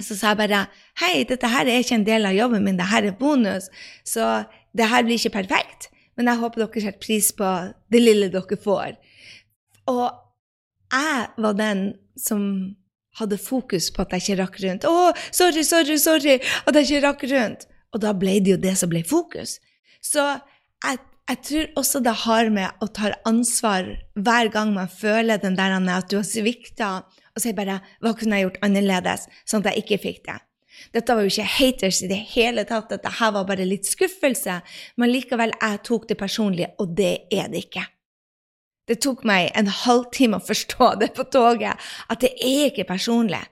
Så 0.00 0.16
sa 0.18 0.32
jeg 0.32 0.40
bare 0.40 0.66
hei, 1.00 1.14
dette 1.28 1.48
her 1.52 1.68
er 1.68 1.84
ikke 1.84 1.98
en 2.00 2.08
del 2.08 2.28
av 2.28 2.36
jobben 2.36 2.64
min, 2.64 2.80
dette 2.80 3.00
er 3.00 3.16
bonus, 3.16 3.68
så 4.08 4.44
det 4.76 4.88
her 4.88 5.04
blir 5.06 5.20
ikke 5.20 5.36
perfekt. 5.36 5.90
Men 6.16 6.28
jeg 6.28 6.42
håper 6.42 6.64
dere 6.64 6.84
setter 6.84 7.00
pris 7.00 7.30
på 7.36 7.50
det 7.92 8.00
lille 8.02 8.28
dere 8.32 8.58
får. 8.60 8.96
Og 9.90 10.06
jeg 10.92 11.28
var 11.38 11.58
den 11.58 11.92
som 12.18 12.42
hadde 13.18 13.38
fokus 13.40 13.90
på 13.92 14.04
at 14.04 14.14
jeg 14.14 14.24
ikke 14.24 14.40
rakk 14.42 14.58
rundt. 14.64 14.84
'Å, 14.88 15.12
sorry, 15.32 15.64
sorry, 15.68 15.96
sorry 16.00 16.38
at 16.40 16.76
jeg 16.76 16.88
ikke 16.88 17.06
rakk 17.06 17.24
rundt.' 17.32 17.66
Og 17.92 18.00
da 18.00 18.12
ble 18.16 18.38
det 18.40 18.54
jo 18.54 18.60
det 18.60 18.76
som 18.80 18.88
ble 18.88 19.02
fokus. 19.04 19.58
Så 20.00 20.22
jeg, 20.84 21.00
jeg 21.28 21.40
tror 21.48 21.66
også 21.82 22.00
det 22.00 22.14
har 22.24 22.48
med 22.48 22.80
å 22.80 22.88
ta 22.88 23.12
ansvar 23.28 23.90
hver 24.16 24.48
gang 24.54 24.72
man 24.72 24.88
føler 24.88 25.40
den 25.42 25.58
der 25.58 25.76
at 25.76 26.08
du 26.08 26.16
har 26.16 26.24
svikta, 26.24 27.04
og 27.36 27.42
sier 27.44 27.56
bare 27.56 27.82
'Hva 28.00 28.16
kunne 28.16 28.40
jeg 28.40 28.48
gjort 28.48 28.64
annerledes?' 28.64 29.28
sånn 29.44 29.60
at 29.60 29.74
jeg 29.74 29.84
ikke 29.84 30.02
fikk 30.08 30.24
det. 30.30 30.40
Dette 30.92 31.14
var 31.14 31.22
jo 31.22 31.30
ikke 31.30 31.52
haters 31.56 32.02
i 32.02 32.08
det 32.08 32.20
hele 32.32 32.64
tatt, 32.64 32.88
dette 32.90 33.08
her 33.20 33.32
var 33.36 33.44
bare 33.44 33.68
litt 33.68 33.86
skuffelse, 33.86 34.62
men 34.96 35.12
likevel, 35.12 35.52
jeg 35.60 35.82
tok 35.84 36.08
det 36.08 36.18
personlig, 36.18 36.72
og 36.80 36.96
det 36.96 37.28
er 37.30 37.52
det 37.52 37.68
ikke. 37.68 37.84
Det 38.88 38.98
tok 39.04 39.22
meg 39.28 39.52
en 39.58 39.70
halvtime 39.70 40.38
å 40.40 40.46
forstå 40.46 40.94
det 41.00 41.12
på 41.16 41.26
toget, 41.30 41.78
at 42.10 42.22
det 42.24 42.32
er 42.42 42.70
ikke 42.70 42.88
personlig. 42.88 43.42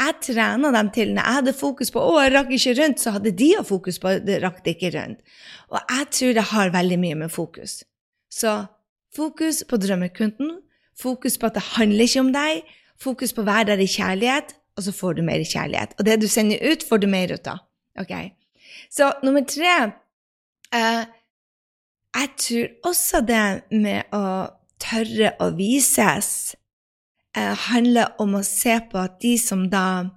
Jeg 0.00 0.16
trena 0.24 0.70
dem 0.72 0.88
til 0.94 1.10
når 1.12 1.26
jeg 1.26 1.36
hadde 1.38 1.52
fokus 1.58 1.90
på 1.92 2.00
'å, 2.00 2.22
jeg 2.24 2.32
rakk 2.32 2.50
ikke 2.56 2.76
rundt', 2.78 3.00
så 3.00 3.12
hadde 3.12 3.36
de 3.36 3.50
å 3.58 3.66
fokus 3.68 3.98
på 3.98 4.16
'det 4.24 4.42
rakk 4.42 4.64
det 4.64 4.76
ikke 4.76 4.94
rundt'. 4.96 5.20
Og 5.68 5.80
jeg 5.90 6.06
tror 6.10 6.32
det 6.32 6.50
har 6.52 6.70
veldig 6.70 6.98
mye 6.98 7.14
med 7.14 7.30
fokus. 7.30 7.84
Så 8.30 8.66
fokus 9.14 9.62
på 9.68 9.76
drømmekunden, 9.76 10.62
fokus 10.96 11.36
på 11.36 11.46
at 11.46 11.54
det 11.54 11.62
handler 11.76 12.04
ikke 12.04 12.20
om 12.20 12.32
deg, 12.32 12.62
fokus 12.96 13.32
på 13.32 13.42
å 13.42 13.50
være 13.50 13.66
der 13.66 13.84
i 13.84 13.86
kjærlighet, 13.86 14.54
og 14.76 14.84
så 14.84 14.92
får 14.92 15.16
du 15.18 15.22
mer 15.22 15.44
kjærlighet. 15.44 15.94
Og 15.98 16.04
det 16.06 16.20
du 16.20 16.28
sender 16.28 16.58
ut, 16.72 16.82
får 16.82 16.98
du 17.02 17.06
mer 17.06 17.32
ut 17.32 17.46
av. 17.46 17.58
Okay? 18.00 18.30
Så 18.90 19.12
nummer 19.22 19.44
tre 19.44 19.92
uh, 20.72 21.04
Jeg 22.16 22.30
tror 22.42 22.90
også 22.90 23.20
det 23.26 23.44
med 23.70 24.14
å 24.16 24.24
tørre 24.82 25.34
å 25.42 25.50
vises 25.54 26.54
eh, 27.36 27.54
handler 27.68 28.16
om 28.22 28.34
å 28.38 28.44
se 28.46 28.80
på 28.90 28.98
at 28.98 29.20
de 29.22 29.36
som 29.38 29.68
da 29.70 30.10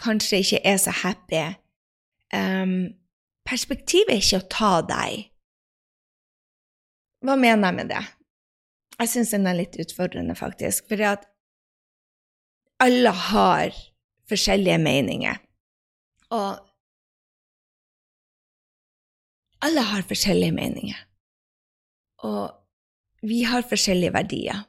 kanskje 0.00 0.40
ikke 0.42 0.62
er 0.66 0.78
så 0.80 0.94
happy 1.02 1.42
um, 2.34 2.78
Perspektivet 3.50 4.12
er 4.14 4.20
ikke 4.20 4.38
å 4.38 4.48
ta 4.52 4.72
deg. 4.86 5.22
Hva 7.24 7.34
mener 7.40 7.70
jeg 7.70 7.76
med 7.80 7.88
det? 7.90 8.02
Jeg 9.00 9.10
syns 9.10 9.32
den 9.34 9.48
er 9.48 9.56
litt 9.58 9.78
utfordrende, 9.80 10.36
faktisk. 10.38 10.86
For 10.92 11.02
at 11.08 11.24
alle 12.84 13.10
har 13.10 13.74
forskjellige 14.30 14.78
meninger. 14.84 15.40
Og 16.36 16.60
alle 19.66 19.86
har 19.90 20.06
forskjellige 20.08 20.54
meninger. 20.54 21.00
Og 22.26 23.26
vi 23.26 23.42
har 23.48 23.66
forskjellige 23.68 24.14
verdier. 24.14 24.66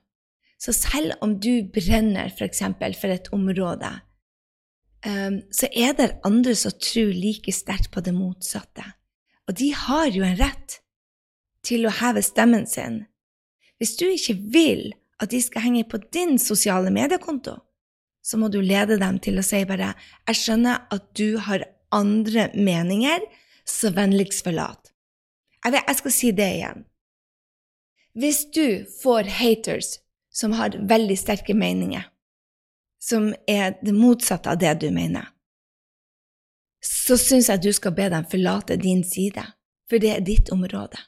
Så 0.62 0.74
selv 0.77 1.15
om 1.25 1.38
du 1.41 1.63
brenner 1.74 2.29
f.eks. 2.29 2.62
For, 2.62 2.98
for 3.00 3.13
et 3.15 3.29
område, 3.34 3.91
um, 5.05 5.39
så 5.51 5.70
er 5.74 5.96
det 5.98 6.12
andre 6.27 6.55
som 6.55 6.75
tror 6.77 7.13
like 7.15 7.53
sterkt 7.55 7.91
på 7.93 8.03
det 8.05 8.13
motsatte. 8.13 8.86
Og 9.50 9.58
de 9.58 9.72
har 9.74 10.12
jo 10.13 10.24
en 10.25 10.38
rett 10.39 10.77
til 11.65 11.88
å 11.88 11.96
heve 12.01 12.22
stemmen 12.25 12.67
sin. 12.70 13.05
Hvis 13.81 13.98
du 13.98 14.05
ikke 14.12 14.38
vil 14.53 14.91
at 15.22 15.34
de 15.34 15.41
skal 15.41 15.65
henge 15.65 15.88
på 15.89 16.00
din 16.13 16.38
sosiale 16.41 16.93
mediekonto, 16.93 17.58
så 18.22 18.38
må 18.38 18.51
du 18.53 18.60
lede 18.62 19.00
dem 19.01 19.17
til 19.20 19.39
å 19.41 19.46
si 19.46 19.63
bare 19.65 19.96
'Jeg 20.27 20.38
skjønner 20.38 20.86
at 20.91 21.13
du 21.17 21.38
har 21.38 21.65
andre 21.91 22.50
meninger, 22.53 23.20
så 23.65 23.89
vennligst 23.89 24.46
forlat'. 24.46 24.93
Jeg, 25.65 25.74
vet, 25.74 25.84
jeg 25.88 25.96
skal 25.96 26.12
si 26.12 26.31
det 26.31 26.50
igjen. 26.53 26.86
Hvis 28.13 28.46
du 28.51 28.86
får 29.01 29.24
haters 29.24 30.00
som 30.34 30.51
har 30.51 30.75
veldig 30.75 31.18
sterke 31.20 31.53
meninger, 31.56 32.03
som 33.01 33.32
er 33.48 33.77
det 33.82 33.94
motsatte 33.96 34.51
av 34.51 34.60
det 34.60 34.74
du 34.82 34.89
mener, 34.91 35.30
så 36.82 37.18
syns 37.18 37.50
jeg 37.50 37.62
du 37.63 37.72
skal 37.74 37.96
be 37.96 38.10
dem 38.12 38.27
forlate 38.27 38.77
din 38.82 39.03
side, 39.08 39.44
for 39.89 40.01
det 40.01 40.12
er 40.15 40.25
ditt 40.25 40.51
område. 40.51 41.00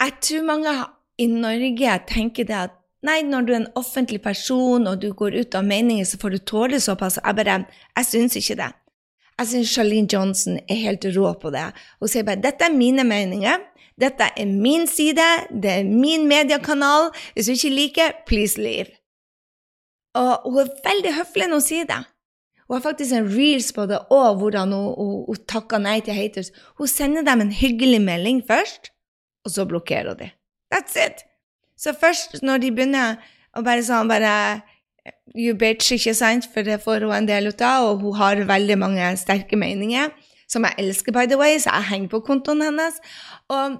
Jeg 0.00 0.16
tror 0.24 0.44
mange 0.48 0.74
i 1.20 1.26
Norge 1.28 1.96
tenker 2.08 2.48
det 2.48 2.60
at 2.66 2.76
Nei, 3.00 3.22
når 3.24 3.46
du 3.48 3.52
er 3.54 3.56
en 3.62 3.78
offentlig 3.80 4.18
person 4.20 4.84
og 4.84 4.98
du 5.00 5.06
går 5.16 5.32
ut 5.40 5.54
av 5.56 5.64
meninger, 5.64 6.04
så 6.04 6.18
får 6.20 6.34
du 6.34 6.38
tåle 6.44 6.80
såpass. 6.84 7.16
Jeg 7.16 7.36
bare 7.36 7.64
Jeg 7.96 8.04
syns 8.04 8.36
ikke 8.36 8.56
det. 8.60 8.72
Jeg 9.40 9.48
syns 9.48 9.72
Charlene 9.72 10.08
Johnson 10.12 10.58
er 10.68 10.82
helt 10.82 11.06
rå 11.16 11.32
på 11.40 11.50
det. 11.54 11.70
Hun 12.00 12.10
sier 12.12 12.26
bare 12.28 12.42
'Dette 12.44 12.66
er 12.66 12.76
mine 12.76 13.06
meninger'. 13.08 13.62
Dette 14.00 14.26
er 14.36 14.46
min 14.46 14.86
side, 14.86 15.26
det 15.62 15.70
er 15.70 15.84
min 15.84 16.26
mediekanal. 16.28 17.10
Hvis 17.34 17.46
du 17.46 17.52
ikke 17.52 17.74
liker, 17.74 18.12
please 18.26 18.60
leave. 18.60 18.92
Og 20.14 20.50
hun 20.52 20.60
er 20.60 20.72
veldig 20.84 21.12
høflig 21.14 21.48
når 21.48 21.60
hun 21.60 21.68
sier 21.68 21.88
det. 21.88 22.02
Hun 22.68 22.76
har 22.76 22.84
faktisk 22.84 23.12
en 23.12 23.28
reels 23.36 23.72
på 23.72 23.86
det 23.90 23.98
òg, 24.14 24.36
hvordan 24.38 24.72
hun, 24.72 24.94
hun, 24.94 25.24
hun 25.26 25.40
takker 25.48 25.80
nei 25.82 26.00
til 26.00 26.14
haters. 26.14 26.52
Hun 26.78 26.86
sender 26.86 27.24
dem 27.26 27.40
en 27.40 27.52
hyggelig 27.52 28.00
melding 28.00 28.44
først, 28.46 28.92
og 29.44 29.50
så 29.50 29.64
blokkerer 29.64 30.12
hun 30.12 30.20
dem. 30.20 30.36
That's 30.74 30.96
it! 31.06 31.24
Så 31.76 31.92
først 31.92 32.42
når 32.42 32.60
de 32.62 32.72
begynner 32.72 33.16
å 33.56 33.64
bare 33.64 33.82
sånn 33.82 34.08
bare 34.08 34.60
You 35.38 35.54
bitch, 35.54 35.92
ikke 35.94 36.14
sant, 36.18 36.48
for 36.52 36.66
det 36.66 36.80
får 36.82 37.06
hun 37.06 37.14
en 37.14 37.28
del 37.28 37.50
ut 37.52 37.62
av, 37.62 37.92
og 37.92 38.02
hun 38.02 38.16
har 38.18 38.42
veldig 38.48 38.76
mange 38.80 39.12
sterke 39.20 39.58
meninger, 39.58 40.10
som 40.50 40.66
jeg 40.66 40.74
elsker, 40.82 41.14
by 41.14 41.28
the 41.30 41.38
way, 41.38 41.58
så 41.62 41.70
jeg 41.76 41.90
henger 41.92 42.10
på 42.10 42.22
kontoen 42.26 42.64
hennes. 42.64 42.98
Og 43.54 43.76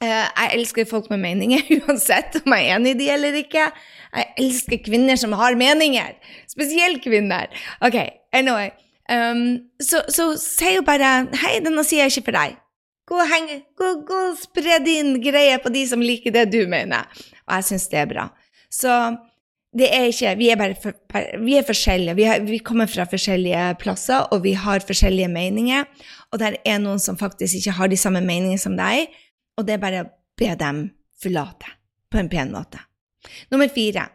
eh, 0.00 0.24
jeg 0.24 0.52
elsker 0.56 0.88
folk 0.88 1.10
med 1.12 1.20
meninger, 1.20 1.66
uansett 1.84 2.40
om 2.40 2.56
jeg 2.56 2.70
er 2.70 2.78
enig 2.78 2.94
i 2.96 3.00
de 3.02 3.10
eller 3.12 3.36
ikke. 3.42 3.66
Jeg 4.14 4.30
elsker 4.46 4.80
kvinner 4.86 5.20
som 5.20 5.36
har 5.36 5.58
meninger, 5.60 6.16
spesielt 6.48 7.04
kvinner. 7.04 7.52
Ok, 7.84 8.00
anyway. 8.32 8.72
Um, 9.10 9.58
så, 9.82 10.04
så 10.08 10.32
sier 10.38 10.78
hun 10.78 10.86
bare 10.86 11.26
'Hei, 11.34 11.58
denne 11.64 11.82
sier 11.84 12.06
jeg 12.06 12.14
ikke 12.14 12.30
for 12.30 12.38
deg'. 12.38 12.58
Gå 13.10 13.16
og, 13.18 13.26
heng, 13.26 13.48
gå, 13.74 13.88
gå 14.06 14.18
og 14.28 14.36
spre 14.38 14.76
din 14.84 15.16
greie 15.18 15.56
på 15.58 15.72
de 15.74 15.82
som 15.90 16.02
liker 16.02 16.30
det 16.30 16.44
du 16.52 16.60
mener. 16.70 17.10
Og 17.48 17.58
jeg 17.58 17.66
syns 17.72 17.88
det 17.90 17.98
er 17.98 18.06
bra. 18.06 18.28
Så 18.70 18.92
det 19.78 19.86
er 19.94 20.08
ikke 20.10 20.34
Vi 20.38 20.48
er 20.50 20.58
bare 20.58 20.74
for, 20.82 20.94
vi 21.44 21.54
er 21.54 21.66
forskjellige. 21.66 22.16
Vi, 22.18 22.26
har, 22.26 22.40
vi, 22.42 22.58
kommer 22.58 22.90
fra 22.90 23.06
forskjellige 23.06 23.74
plasser, 23.78 24.26
og 24.34 24.42
vi 24.42 24.52
har 24.58 24.82
forskjellige 24.86 25.28
meninger. 25.30 25.84
Og 26.32 26.40
det 26.42 26.56
er 26.66 26.80
noen 26.82 26.98
som 26.98 27.18
faktisk 27.18 27.60
ikke 27.60 27.76
har 27.78 27.90
de 27.90 27.98
samme 27.98 28.20
meningene 28.20 28.58
som 28.58 28.76
deg, 28.78 29.10
og 29.58 29.66
det 29.66 29.76
er 29.76 29.82
bare 29.82 30.04
å 30.04 30.10
be 30.40 30.50
dem 30.58 30.88
forlate 31.22 31.70
på 32.10 32.18
en 32.18 32.30
pen 32.32 32.50
måte. 32.54 32.82
Nummer 33.52 33.70
fire. 33.70 34.08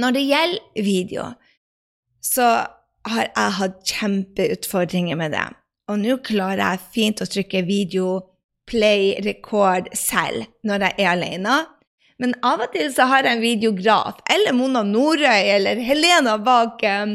Når 0.00 0.16
det 0.16 0.26
gjelder 0.28 0.84
video, 0.86 1.24
så 2.22 2.48
har 3.10 3.24
jeg 3.26 3.56
hatt 3.58 3.80
kjempeutfordringer 3.90 5.18
med 5.18 5.34
det. 5.34 5.46
Og 5.90 5.98
nå 5.98 6.20
klarer 6.24 6.62
jeg 6.62 6.86
fint 6.94 7.22
å 7.22 7.28
trykke 7.28 7.64
video, 7.66 8.20
play, 8.70 9.16
record 9.26 9.90
selv 9.98 10.46
når 10.64 10.86
jeg 10.86 10.96
er 11.02 11.10
alene. 11.10 11.56
Men 12.20 12.34
av 12.44 12.60
og 12.66 12.74
til 12.74 12.90
så 12.92 13.06
har 13.08 13.24
jeg 13.24 13.38
en 13.38 13.44
videograf, 13.44 14.20
eller 14.28 14.56
Mona 14.56 14.82
Norøy, 14.84 15.46
eller 15.56 15.80
Helena 15.80 16.36
bak, 16.44 16.82
um, 16.84 17.14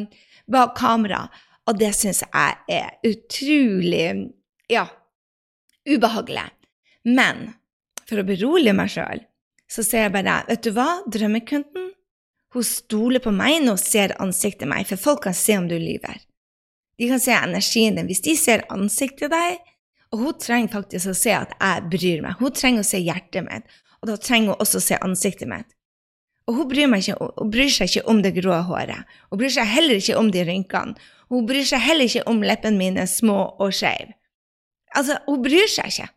bak 0.49 0.73
kamera. 0.79 1.27
Og 1.69 1.77
det 1.77 1.91
syns 1.97 2.23
jeg 2.25 2.57
er 2.73 2.97
utrolig 3.05 4.07
ja, 4.71 4.87
ubehagelig. 5.85 6.47
Men 7.05 7.51
for 8.09 8.21
å 8.21 8.27
berolige 8.27 8.73
meg 8.77 8.91
sjøl, 8.93 9.21
så 9.69 9.85
sier 9.85 10.07
jeg 10.07 10.13
bare 10.13 10.41
Vet 10.49 10.65
du 10.65 10.73
hva, 10.73 10.87
drømmekunden, 11.09 11.91
hun 12.55 12.65
stoler 12.65 13.21
på 13.21 13.33
meg 13.35 13.59
når 13.63 13.75
hun 13.75 13.81
ser 13.81 14.15
ansiktet 14.23 14.69
meg, 14.71 14.87
for 14.89 15.01
folk 15.01 15.25
kan 15.25 15.35
se 15.37 15.57
om 15.59 15.67
du 15.69 15.75
lyver. 15.75 16.21
De 16.95 17.09
kan 17.09 17.19
se 17.19 17.33
energien 17.35 17.97
din. 17.97 18.07
Hvis 18.07 18.23
de 18.23 18.35
ser 18.39 18.63
ansiktet 18.71 19.33
deg, 19.33 19.57
og 20.13 20.21
hun 20.21 20.37
trenger 20.39 20.71
faktisk 20.77 21.11
å 21.11 21.17
se 21.17 21.33
at 21.35 21.51
jeg 21.57 21.89
bryr 21.91 22.21
meg, 22.23 22.39
hun 22.39 22.53
trenger 22.55 22.85
å 22.85 22.87
se 22.87 23.01
hjertet 23.03 23.43
mitt, 23.43 23.67
og 24.01 24.09
da 24.09 24.17
trenger 24.21 24.53
hun 24.53 24.61
også 24.61 24.81
å 24.81 24.85
se 24.85 24.99
ansiktet 25.05 25.49
mitt. 25.49 25.71
Og 26.45 26.59
hun 26.59 26.69
bryr, 26.69 26.91
ikke, 26.93 27.15
hun 27.39 27.51
bryr, 27.53 27.71
seg 27.73 27.89
ikke 27.89 28.09
om 28.11 28.21
det 28.21 28.35
grå 28.35 28.59
håret. 28.67 29.07
Hun 29.31 29.39
bryr 29.41 29.53
seg 29.55 29.65
heller 29.65 29.97
ikke 29.97 30.17
om 30.19 30.29
de 30.33 30.43
rynkene. 30.45 30.93
Hun 31.33 31.47
bryr 31.49 31.65
seg 31.65 31.81
heller 31.81 32.05
ikke 32.05 32.27
om 32.29 32.43
leppene 32.45 32.77
mine 32.77 33.07
små 33.09 33.39
og 33.57 33.73
skeive. 33.73 34.13
Altså, 34.95 35.17
hun 35.25 35.41
bryr 35.43 35.65
seg 35.71 35.89
ikke. 35.89 36.09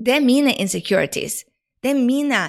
Det 0.00 0.14
er 0.16 0.24
mine 0.24 0.54
insecurities. 0.56 1.42
Det 1.82 1.92
er 1.92 2.00
mine 2.00 2.46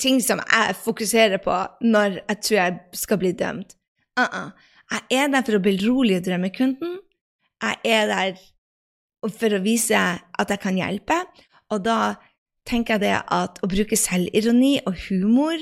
ting 0.00 0.22
som 0.24 0.40
jeg 0.40 0.76
fokuserer 0.80 1.42
på 1.44 1.58
når 1.84 2.18
jeg 2.22 2.40
tror 2.46 2.58
jeg 2.58 2.78
skal 2.96 3.20
bli 3.20 3.32
dømt. 3.32 3.76
Uh 4.18 4.24
-uh. 4.24 4.50
Jeg 4.90 5.02
er 5.10 5.28
der 5.28 5.42
for 5.42 5.56
å 5.56 5.62
berolige 5.62 6.20
drømmekunden. 6.20 6.98
Jeg 7.62 7.76
er 7.84 8.06
der 8.06 8.36
for 9.38 9.56
å 9.56 9.62
vise 9.62 9.94
at 10.38 10.50
jeg 10.50 10.60
kan 10.60 10.76
hjelpe. 10.76 11.16
Og 11.70 11.84
da 11.84 12.14
tenker 12.68 12.96
jeg 12.96 13.04
det 13.04 13.18
at 13.32 13.60
å 13.62 13.68
bruke 13.70 13.98
selvironi 13.98 14.78
og 14.88 14.96
humor 15.08 15.58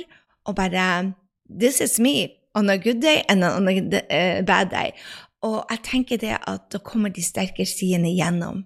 og 0.46 0.56
bare 0.58 1.14
This 1.52 1.80
is 1.84 1.98
me 2.00 2.30
on 2.54 2.70
a 2.70 2.78
good 2.78 3.00
day 3.02 3.22
and 3.28 3.44
on 3.44 3.68
a 3.68 3.74
uh, 3.76 4.42
bad 4.46 4.70
day. 4.70 4.92
Og 5.42 5.64
jeg 5.70 5.82
tenker 5.84 6.20
det 6.22 6.36
at 6.38 6.68
da 6.72 6.78
kommer 6.78 7.10
de 7.10 7.22
sterke 7.24 7.66
sidene 7.66 8.12
gjennom, 8.14 8.62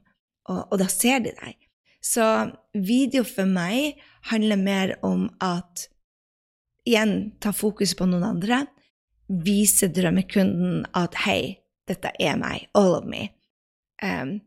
og, 0.46 0.60
og 0.70 0.78
da 0.78 0.88
ser 0.92 1.22
de 1.24 1.32
deg. 1.34 1.56
Så 2.04 2.22
video 2.74 3.24
for 3.26 3.48
meg 3.48 3.96
handler 4.30 4.60
mer 4.60 4.94
om 5.06 5.26
at 5.42 5.88
igjen 6.86 7.32
ta 7.42 7.50
fokus 7.56 7.96
på 7.98 8.06
noen 8.06 8.28
andre. 8.28 8.66
Vise 9.26 9.88
drømmekunden 9.90 10.84
at 10.94 11.16
hei, 11.24 11.56
dette 11.88 12.12
er 12.22 12.36
meg, 12.38 12.68
all 12.78 12.94
of 13.00 13.08
me. 13.08 13.30
Um, 14.04 14.38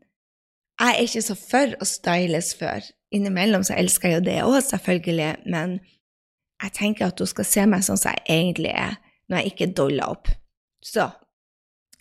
jeg 0.80 0.94
er 0.94 1.04
ikke 1.04 1.24
så 1.26 1.36
for 1.36 1.76
å 1.76 1.88
styles 1.88 2.54
før. 2.56 2.86
Innimellom 3.14 3.64
så 3.66 3.74
elsker 3.78 4.08
jeg 4.10 4.20
jo 4.20 4.26
det 4.28 4.36
òg, 4.44 4.58
selvfølgelig, 4.66 5.30
men 5.50 5.78
jeg 6.60 6.74
tenker 6.76 7.08
at 7.08 7.22
hun 7.22 7.30
skal 7.30 7.48
se 7.48 7.64
meg 7.66 7.86
sånn 7.86 7.98
som 7.98 8.14
jeg 8.14 8.26
egentlig 8.36 8.74
er, 8.74 8.98
når 9.30 9.40
jeg 9.40 9.52
ikke 9.52 9.72
doller 9.80 10.12
opp. 10.12 10.30
Så 10.84 11.08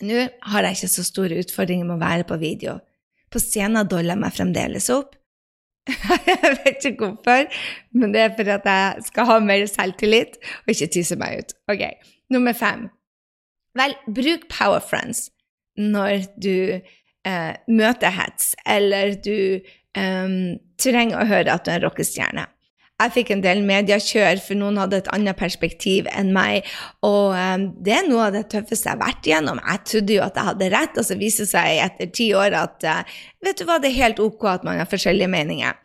nå 0.05 0.27
har 0.51 0.65
jeg 0.65 0.77
ikke 0.77 0.91
så 0.93 1.05
store 1.07 1.39
utfordringer 1.41 1.87
med 1.87 1.97
å 1.97 2.03
være 2.03 2.27
på 2.29 2.37
video. 2.41 2.77
På 3.29 3.41
scenen 3.41 3.89
doller 3.89 4.15
jeg 4.15 4.21
meg 4.21 4.35
fremdeles 4.35 4.91
opp, 4.93 5.15
jeg 5.89 6.53
vet 6.63 6.85
ikke 6.85 7.07
hvorfor, 7.07 7.47
men 7.97 8.11
det 8.13 8.21
er 8.21 8.33
for 8.37 8.51
at 8.53 8.67
jeg 8.69 9.05
skal 9.07 9.25
ha 9.25 9.37
mer 9.41 9.63
selvtillit 9.65 10.35
og 10.37 10.73
ikke 10.75 10.89
tisse 10.93 11.17
meg 11.17 11.39
ut. 11.41 11.55
Ok, 11.71 11.81
Nummer 12.29 12.53
fem. 12.53 12.89
Vel, 13.77 13.95
bruk 14.05 14.47
Power 14.49 14.81
Friends 14.85 15.29
når 15.79 16.27
du 16.43 16.77
eh, 17.25 17.53
møter 17.71 18.13
hets, 18.13 18.51
eller 18.67 19.15
du 19.25 19.65
eh, 19.97 20.37
trenger 20.79 21.21
å 21.21 21.29
høre 21.29 21.53
at 21.53 21.65
du 21.65 21.71
er 21.73 21.81
en 21.81 21.87
rockestjerne. 21.87 22.47
Jeg 22.99 23.13
fikk 23.15 23.29
en 23.31 23.43
del 23.43 23.61
mediekjør, 23.63 24.41
for 24.43 24.59
noen 24.59 24.79
hadde 24.81 24.97
et 24.99 25.09
annet 25.15 25.37
perspektiv 25.39 26.07
enn 26.11 26.33
meg. 26.35 26.67
Og 27.07 27.31
um, 27.31 27.69
det 27.79 27.93
er 27.95 28.09
noe 28.09 28.25
av 28.25 28.35
det 28.35 28.49
tøffeste 28.51 28.89
jeg 28.89 28.97
har 28.97 28.99
vært 28.99 29.29
igjennom. 29.29 29.61
Jeg 29.63 29.83
trodde 29.87 30.17
jo 30.17 30.25
at 30.25 30.39
jeg 30.39 30.47
hadde 30.49 30.69
rett, 30.73 30.99
og 30.99 31.07
så 31.07 31.15
viser 31.19 31.47
det 31.47 31.51
seg 31.53 31.79
etter 31.85 32.09
ti 32.19 32.27
år 32.35 32.57
at 32.59 32.87
uh, 32.91 33.21
vet 33.45 33.61
du 33.61 33.63
hva, 33.69 33.79
det 33.79 33.93
er 33.93 34.01
helt 34.01 34.19
ok 34.19 34.43
at 34.51 34.67
man 34.67 34.81
har 34.81 34.91
forskjellige 34.91 35.31
meninger. 35.31 35.79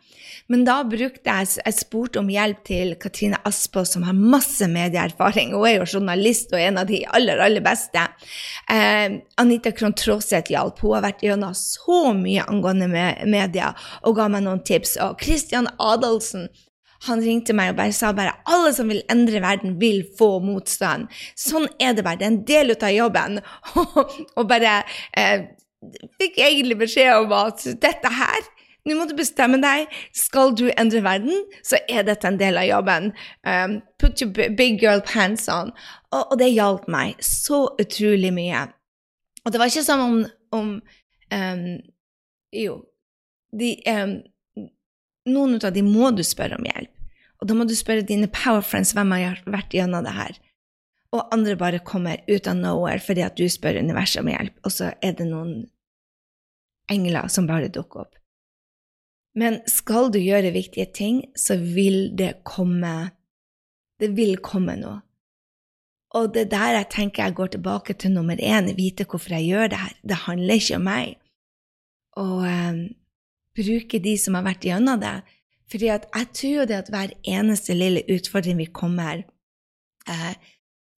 Men 0.51 0.65
da 0.65 0.75
brukte 0.85 1.25
jeg 1.25 1.47
Jeg 1.65 1.77
spurte 1.79 2.21
om 2.21 2.29
hjelp 2.29 2.61
til 2.67 2.93
Katrine 3.01 3.39
Aspå, 3.47 3.85
som 3.87 4.03
har 4.05 4.13
masse 4.13 4.67
medieerfaring. 4.69 5.55
Hun 5.55 5.65
er 5.67 5.79
jo 5.79 5.87
journalist 5.97 6.53
og 6.53 6.61
en 6.61 6.77
av 6.81 6.89
de 6.89 7.01
aller, 7.17 7.41
aller 7.41 7.65
beste. 7.65 8.03
Eh, 8.69 9.17
Anita 9.41 9.73
Krohn 9.73 9.95
Traaseth 9.97 10.53
hjalp. 10.53 10.83
Hun 10.83 10.97
har 10.97 11.07
vært 11.07 11.25
gjennom 11.25 11.55
så 11.57 12.13
mye 12.13 12.45
angående 12.45 12.89
med 12.91 13.25
media 13.31 13.73
og 14.03 14.19
ga 14.19 14.29
meg 14.29 14.45
noen 14.45 14.61
tips. 14.65 14.97
Og 15.01 15.21
Christian 15.21 15.69
Adolfsen 15.81 16.49
han 17.05 17.21
ringte 17.21 17.53
meg 17.53 17.73
og 17.73 17.79
bare 17.79 17.93
sa 17.93 18.11
bare 18.17 18.37
alle 18.49 18.71
som 18.73 18.89
vil 18.89 19.03
endre 19.11 19.41
verden, 19.43 19.75
vil 19.81 20.03
få 20.17 20.39
motstand. 20.41 21.09
Sånn 21.37 21.67
er 21.81 21.93
det 21.93 22.05
bare. 22.05 22.21
Det 22.21 22.25
er 22.25 22.33
en 22.33 22.41
del 22.47 22.73
av 22.75 22.93
jobben. 22.93 23.39
og 24.37 24.47
bare 24.49 24.79
eh, 25.17 25.49
fikk 26.21 26.39
egentlig 26.41 26.79
beskjed 26.85 27.25
om 27.25 27.33
at 27.37 27.65
dette 27.81 28.13
her 28.21 28.51
nå 28.85 28.95
må 28.97 29.07
du 29.09 29.15
bestemme 29.17 29.57
deg. 29.61 29.89
Skal 30.13 30.53
du 30.57 30.67
endre 30.77 31.01
verden, 31.05 31.45
så 31.65 31.79
er 31.89 32.05
dette 32.05 32.29
en 32.29 32.37
del 32.41 32.59
av 32.61 32.67
jobben. 32.69 33.11
Um, 33.41 33.79
put 34.01 34.21
your 34.21 34.31
big 34.31 34.77
girl 34.81 35.01
pants 35.05 35.49
on. 35.49 35.73
Og, 36.11 36.21
og 36.21 36.37
det 36.41 36.51
hjalp 36.53 36.85
meg 36.91 37.17
så 37.25 37.65
utrolig 37.81 38.31
mye. 38.35 38.67
Og 39.45 39.53
det 39.53 39.61
var 39.61 39.71
ikke 39.71 39.85
som 39.85 40.03
om, 40.05 40.19
om 40.55 40.71
um, 41.33 41.65
Jo, 42.55 42.79
de, 43.51 43.75
um, 43.89 44.19
noen 45.33 45.57
av 45.59 45.73
de 45.73 45.83
må 45.85 46.11
du 46.15 46.23
spørre 46.25 46.59
om 46.59 46.67
hjelp. 46.69 46.91
Og 47.41 47.49
da 47.49 47.57
må 47.57 47.65
du 47.67 47.75
spørre 47.75 48.05
dine 48.05 48.29
power 48.31 48.63
friends 48.63 48.93
hvem 48.95 49.11
har 49.17 49.41
vært 49.49 49.73
gjennom 49.75 50.05
det 50.05 50.13
her. 50.15 50.37
Og 51.15 51.33
andre 51.33 51.55
bare 51.59 51.83
kommer 51.85 52.21
ut 52.29 52.47
av 52.47 52.57
nowhere 52.59 53.01
fordi 53.03 53.23
at 53.25 53.37
du 53.39 53.47
spør 53.51 53.79
universet 53.81 54.21
om 54.23 54.29
hjelp, 54.31 54.55
og 54.65 54.73
så 54.73 54.91
er 55.03 55.15
det 55.17 55.27
noen 55.29 55.65
engler 56.91 57.29
som 57.31 57.47
bare 57.49 57.71
dukker 57.73 58.05
opp. 58.05 58.15
Men 59.35 59.59
skal 59.67 60.11
du 60.13 60.19
gjøre 60.21 60.53
viktige 60.55 60.87
ting, 60.95 61.23
så 61.35 61.57
vil 61.59 62.15
det 62.17 62.43
komme 62.47 63.11
Det 63.99 64.09
vil 64.11 64.35
komme 64.43 64.73
noe. 64.75 64.97
Og 66.15 66.33
det 66.35 66.41
er 66.45 66.51
der 66.51 66.73
jeg 66.75 66.87
tenker 66.91 67.23
jeg 67.23 67.35
går 67.35 67.53
tilbake 67.53 67.93
til 67.93 68.11
nummer 68.11 68.35
én, 68.35 68.67
vite 68.75 69.05
hvorfor 69.07 69.37
jeg 69.37 69.47
gjør 69.47 69.71
det 69.71 69.79
her. 69.79 69.93
Det 70.03 70.17
handler 70.25 70.59
ikke 70.59 70.75
om 70.75 70.83
meg. 70.83 71.15
Og 72.19 72.43
um, 72.43 72.81
bruke 73.55 73.99
de 74.03 74.17
som 74.19 74.35
har 74.35 74.43
vært 74.43 74.67
gjennom 74.67 74.99
det, 74.99 75.15
fordi 75.71 75.89
jeg 75.89 76.27
tror 76.35 76.51
jo 76.51 76.67
det 76.69 76.77
at 76.77 76.91
hver 76.93 77.15
eneste 77.23 77.75
lille 77.75 78.03
utfordring 78.11 78.59
vi 78.59 78.67
kommer, 78.67 79.23
eh, 80.07 80.33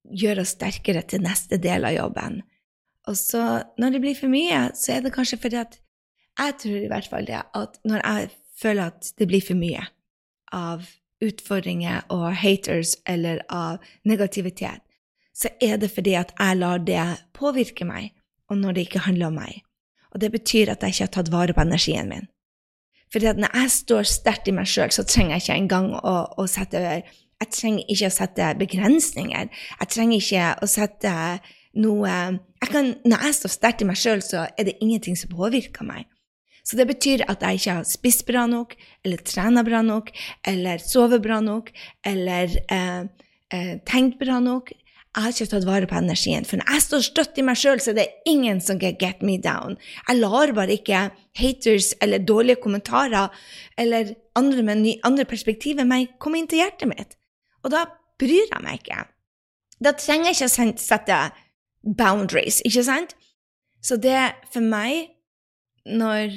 gjør 0.03 0.41
oss 0.43 0.55
sterkere 0.57 1.05
til 1.07 1.23
neste 1.23 1.59
del 1.61 1.85
av 1.87 1.95
jobben. 1.95 2.41
Og 3.07 3.15
så, 3.15 3.43
når 3.79 3.95
det 3.95 4.01
blir 4.03 4.17
for 4.17 4.31
mye, 4.31 4.67
så 4.75 4.97
er 4.97 5.05
det 5.05 5.13
kanskje 5.15 5.39
fordi 5.39 5.61
at 5.61 5.79
jeg 6.37 6.57
tror 6.61 6.79
i 6.79 6.89
hvert 6.91 7.09
fall 7.09 7.27
det 7.27 7.41
at 7.57 7.79
når 7.87 8.03
jeg 8.03 8.29
føler 8.61 8.91
at 8.91 9.11
det 9.17 9.27
blir 9.29 9.43
for 9.45 9.57
mye 9.59 9.85
av 10.53 10.85
utfordringer 11.23 12.05
og 12.13 12.29
haters 12.37 12.95
eller 13.09 13.41
av 13.49 13.81
negativitet, 14.05 14.83
så 15.33 15.49
er 15.61 15.77
det 15.81 15.91
fordi 15.93 16.15
at 16.17 16.33
jeg 16.37 16.57
lar 16.57 16.81
det 16.81 17.03
påvirke 17.37 17.85
meg, 17.85 18.11
og 18.49 18.57
når 18.57 18.77
det 18.77 18.87
ikke 18.87 19.05
handler 19.05 19.29
om 19.29 19.37
meg. 19.37 19.61
Og 20.13 20.21
det 20.21 20.31
betyr 20.33 20.71
at 20.73 20.81
jeg 20.81 20.95
ikke 20.95 21.05
har 21.05 21.13
tatt 21.17 21.31
vare 21.33 21.53
på 21.53 21.61
energien 21.65 22.09
min. 22.09 22.27
For 23.13 23.23
når 23.23 23.53
jeg 23.53 23.71
står 23.71 24.09
sterkt 24.09 24.49
i 24.49 24.55
meg 24.55 24.67
sjøl, 24.67 24.91
så 24.91 25.05
trenger 25.07 25.37
jeg 25.37 25.45
ikke 25.45 25.59
engang 25.61 25.93
å, 25.95 26.15
å 26.37 26.47
sette 26.49 26.81
Jeg 26.81 27.53
trenger 27.53 27.85
ikke 27.93 28.09
å 28.09 28.15
sette 28.15 28.49
begrensninger. 28.59 29.49
Jeg 29.79 29.89
trenger 29.93 30.17
ikke 30.17 30.47
å 30.63 30.67
sette 30.67 31.13
noe 31.77 32.09
jeg 32.57 32.71
kan, 32.73 32.95
Når 33.05 33.25
jeg 33.27 33.37
står 33.37 33.53
sterkt 33.53 33.83
i 33.83 33.87
meg 33.87 33.99
sjøl, 34.01 34.23
så 34.25 34.47
er 34.57 34.67
det 34.67 34.79
ingenting 34.81 35.15
som 35.15 35.29
påvirker 35.29 35.85
meg. 35.85 36.07
Så 36.67 36.75
det 36.75 36.87
betyr 36.89 37.23
at 37.31 37.43
jeg 37.45 37.61
ikke 37.61 37.77
har 37.77 37.85
spist 37.87 38.25
bra 38.27 38.43
nok, 38.49 38.73
eller 39.05 39.21
trena 39.23 39.63
bra 39.63 39.79
nok, 39.85 40.11
eller 40.47 40.81
sovet 40.83 41.23
bra 41.23 41.39
nok, 41.43 41.71
eller 42.03 42.51
eh, 42.67 43.05
eh, 43.55 43.77
tenkt 43.87 44.19
bra 44.19 44.41
nok. 44.43 44.73
Jeg 45.17 45.23
har 45.23 45.33
ikke 45.33 45.49
tatt 45.49 45.65
vare 45.65 45.87
på 45.89 45.95
energien. 45.97 46.45
For 46.45 46.59
når 46.59 46.73
jeg 46.75 46.83
står 46.83 47.05
støtt 47.07 47.39
i 47.39 47.45
meg 47.47 47.57
sjøl, 47.57 47.79
så 47.81 47.93
er 47.93 47.95
det 48.01 48.09
ingen 48.29 48.59
som 48.61 48.77
kan 48.81 48.97
get 48.99 49.23
me 49.25 49.37
down. 49.41 49.77
Jeg 50.09 50.19
lar 50.19 50.51
bare 50.53 50.75
ikke 50.75 51.07
haters 51.39 51.93
eller 52.03 52.21
dårlige 52.21 52.59
kommentarer 52.61 53.31
eller 53.79 54.11
andre 54.37 54.65
med 54.67 54.83
ny, 54.83 54.93
andre 55.07 55.25
perspektiver 55.25 55.87
meg 55.87 56.19
komme 56.21 56.41
inn 56.41 56.51
til 56.51 56.61
hjertet 56.61 56.91
mitt. 56.91 57.15
Og 57.63 57.73
da 57.73 57.87
bryr 58.19 58.51
jeg 58.51 58.61
meg 58.61 58.83
ikke. 58.83 59.07
Da 59.81 59.95
trenger 59.97 60.33
jeg 60.33 60.37
ikke 60.37 60.51
å 60.51 60.83
sette 60.83 61.17
boundaries, 61.97 62.59
ikke 62.67 62.85
sant? 62.85 63.15
Så 63.81 63.97
det 64.01 64.19
for 64.51 64.61
meg, 64.61 65.15
når 65.87 66.35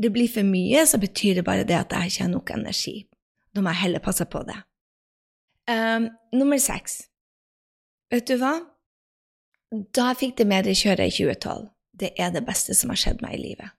det 0.00 0.10
blir 0.14 0.28
for 0.32 0.46
mye, 0.46 0.86
så 0.86 0.98
betyr 1.00 1.40
det 1.40 1.44
bare 1.44 1.66
det 1.68 1.76
at 1.76 1.92
jeg 1.92 2.12
ikke 2.12 2.24
har 2.24 2.32
nok 2.32 2.52
energi. 2.54 2.96
Da 3.54 3.62
må 3.62 3.72
jeg 3.74 3.82
heller 3.84 4.04
passe 4.04 4.24
på 4.24 4.42
det. 4.48 4.56
Um, 5.70 6.08
nummer 6.32 6.58
seks. 6.58 7.02
Vet 8.10 8.26
du 8.30 8.38
hva? 8.40 8.54
Da 9.94 10.10
jeg 10.10 10.20
fikk 10.22 10.38
det 10.40 10.48
mediekjøret 10.50 11.12
i 11.12 11.14
2012, 11.14 11.68
det 12.00 12.14
er 12.18 12.32
det 12.34 12.46
beste 12.46 12.74
som 12.74 12.90
har 12.90 12.98
skjedd 12.98 13.20
meg 13.22 13.36
i 13.36 13.42
livet. 13.42 13.76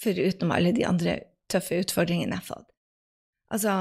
Foruten 0.00 0.52
alle 0.52 0.74
de 0.76 0.84
andre 0.88 1.20
tøffe 1.48 1.78
utfordringene 1.84 2.34
jeg 2.34 2.42
har 2.42 2.48
fått. 2.48 2.66
Altså, 3.54 3.76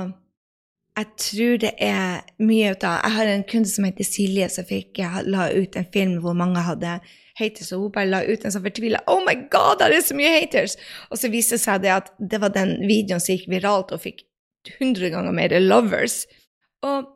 jeg 0.94 1.10
tror 1.26 1.60
det 1.64 1.74
er 1.82 2.22
mye 2.44 2.74
ut 2.76 2.84
av 2.86 3.00
Jeg 3.02 3.16
har 3.18 3.32
en 3.32 3.46
kunde 3.50 3.70
som 3.72 3.88
heter 3.88 4.06
Silje, 4.08 4.50
som 4.54 4.68
fikk 4.68 5.02
la 5.26 5.50
ut 5.50 5.76
en 5.80 5.90
film 5.94 6.20
hvor 6.22 6.38
mange 6.38 6.62
hadde 6.62 7.00
haters, 7.40 7.72
og 7.74 7.88
hun 7.88 7.94
bare 7.96 8.12
la 8.12 8.22
ut 8.28 8.46
en 8.46 8.54
sånn 8.54 8.66
fortvila 8.66 9.02
Oh 9.12 9.24
my 9.26 9.36
God, 9.54 9.82
det 9.82 9.90
er 9.90 10.06
så 10.06 10.18
mye 10.18 10.32
haters! 10.36 10.78
Og 11.10 11.20
så 11.22 11.32
viste 11.34 11.58
det 11.58 11.66
seg 11.66 11.84
det 11.86 11.94
at 11.96 12.12
det 12.20 12.40
var 12.44 12.54
den 12.56 12.76
videoen 12.86 13.24
som 13.24 13.36
gikk 13.36 13.50
viralt 13.52 13.94
og 13.96 14.04
fikk 14.06 14.24
100 14.78 15.12
ganger 15.14 15.36
mer 15.36 15.56
lovers. 15.60 16.24
Og 16.86 17.10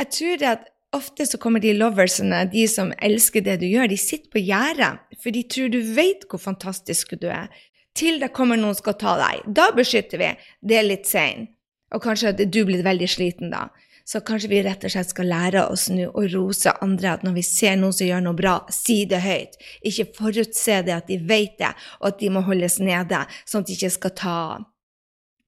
jeg 0.00 0.10
tror 0.16 0.40
det 0.40 0.50
at 0.50 0.70
ofte 0.96 1.26
så 1.28 1.38
kommer 1.40 1.62
de 1.62 1.74
loversene, 1.76 2.44
de 2.52 2.64
som 2.68 2.92
elsker 3.02 3.44
det 3.44 3.60
du 3.62 3.68
gjør, 3.68 3.90
de 3.92 4.00
sitter 4.00 4.32
på 4.32 4.42
gjerdet, 4.44 4.98
for 5.22 5.34
de 5.34 5.44
tror 5.48 5.72
du 5.72 5.80
vet 5.96 6.26
hvor 6.28 6.42
fantastisk 6.42 7.14
du 7.22 7.28
er. 7.32 7.48
Til 7.96 8.20
det 8.22 8.32
kommer 8.36 8.56
noen 8.56 8.76
skal 8.76 8.96
ta 9.00 9.18
deg. 9.20 9.44
Da 9.52 9.68
beskytter 9.76 10.20
vi. 10.20 10.30
Det 10.64 10.78
er 10.78 10.86
litt 10.86 11.08
sein. 11.08 11.50
Og 11.92 12.00
kanskje 12.04 12.32
du 12.40 12.62
blir 12.64 12.84
veldig 12.84 13.08
sliten 13.10 13.52
da. 13.52 13.66
Så 14.04 14.20
kanskje 14.26 14.50
vi 14.50 14.62
rett 14.66 14.84
og 14.84 14.92
slett 14.94 15.12
skal 15.12 15.30
lære 15.30 15.66
oss 15.70 15.86
nå 15.92 16.08
å 16.10 16.26
rose 16.32 16.74
andre 16.84 17.14
at 17.14 17.22
når 17.26 17.36
vi 17.38 17.44
ser 17.46 17.78
noen 17.78 17.94
som 17.94 18.08
gjør 18.08 18.24
noe 18.24 18.38
bra, 18.38 18.56
si 18.72 19.02
det 19.08 19.22
høyt. 19.22 19.56
Ikke 19.88 20.08
forutse 20.16 20.82
det 20.86 20.96
at 20.96 21.08
de 21.10 21.20
vet 21.22 21.56
det, 21.60 21.72
og 22.00 22.12
at 22.12 22.20
de 22.20 22.30
må 22.34 22.42
holdes 22.46 22.80
nede, 22.82 23.24
sånn 23.46 23.62
at 23.62 23.70
de 23.70 23.78
ikke 23.78 23.94
skal 23.96 24.14
ta. 24.18 24.38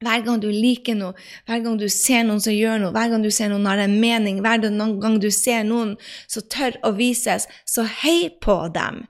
Hver 0.04 0.24
gang 0.26 0.40
du 0.42 0.50
liker 0.52 0.96
noe, 0.98 1.14
hver 1.48 1.62
gang 1.64 1.78
du 1.80 1.86
ser 1.88 2.26
noen 2.26 2.42
som 2.42 2.52
gjør 2.52 2.82
noe, 2.82 2.92
hver 2.92 3.12
gang 3.12 3.24
du 3.24 3.30
ser 3.32 3.48
noen 3.52 3.68
har 3.70 3.80
en 3.80 3.98
mening, 4.02 4.42
hver 4.44 4.60
gang 4.60 5.18
du 5.22 5.30
ser 5.32 5.64
noen 5.64 5.94
som 6.26 6.44
tør 6.52 6.76
å 6.84 6.92
vises, 6.98 7.48
så 7.64 7.86
hei 8.02 8.28
på 8.44 8.58
dem. 8.74 9.04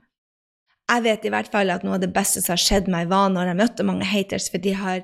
Jeg 0.85 1.01
vet 1.01 1.23
i 1.25 1.29
hvert 1.33 1.47
fall 1.49 1.71
at 1.73 1.81
noe 1.81 1.95
av 1.97 2.01
det 2.03 2.11
beste 2.13 2.43
som 2.43 2.53
har 2.53 2.61
skjedd 2.61 2.89
meg, 2.93 3.07
var 3.09 3.31
når 3.33 3.49
jeg 3.49 3.57
møtte 3.57 3.85
mange 3.87 4.05
haters, 4.05 4.51
for 4.53 4.61
de 4.61 4.75
har 4.77 4.99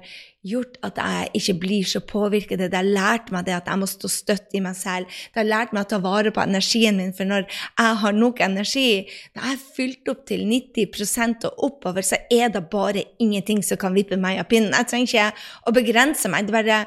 gjort 0.46 0.78
at 0.86 1.00
jeg 1.02 1.32
ikke 1.40 1.56
blir 1.64 1.88
så 1.90 2.02
påvirket. 2.06 2.62
Det 2.62 2.78
har 2.78 2.86
lært 2.86 3.32
meg 3.34 3.48
det 3.48 3.56
at 3.56 3.70
jeg 3.70 3.82
må 3.82 3.90
stå 3.90 4.12
støtt 4.14 4.54
i 4.58 4.62
meg 4.62 4.78
selv. 4.78 5.10
Det 5.34 5.42
har 5.42 5.50
lært 5.50 5.74
meg 5.74 5.88
å 5.88 5.90
ta 5.90 6.00
vare 6.04 6.34
på 6.34 6.44
energien 6.44 7.02
min, 7.02 7.16
for 7.18 7.30
når 7.30 7.48
jeg 7.50 7.98
har 8.04 8.18
nok 8.18 8.44
energi, 8.46 8.88
når 9.34 9.48
jeg 9.48 9.58
er 9.58 9.66
fylt 9.80 10.14
opp 10.14 10.24
til 10.30 10.46
90% 10.52 11.50
og 11.50 11.66
oppover, 11.72 12.06
så 12.06 12.22
er 12.30 12.54
det 12.54 12.68
bare 12.70 13.08
ingenting 13.22 13.66
som 13.66 13.82
kan 13.82 13.98
vippe 13.98 14.22
meg 14.22 14.38
av 14.44 14.50
pinnen. 14.54 14.78
Jeg 14.78 14.92
trenger 14.92 15.10
ikke 15.10 15.50
å 15.66 15.76
begrense 15.82 16.30
meg. 16.30 16.46
Det 16.46 16.54
er 16.54 16.62
bare 16.62 16.82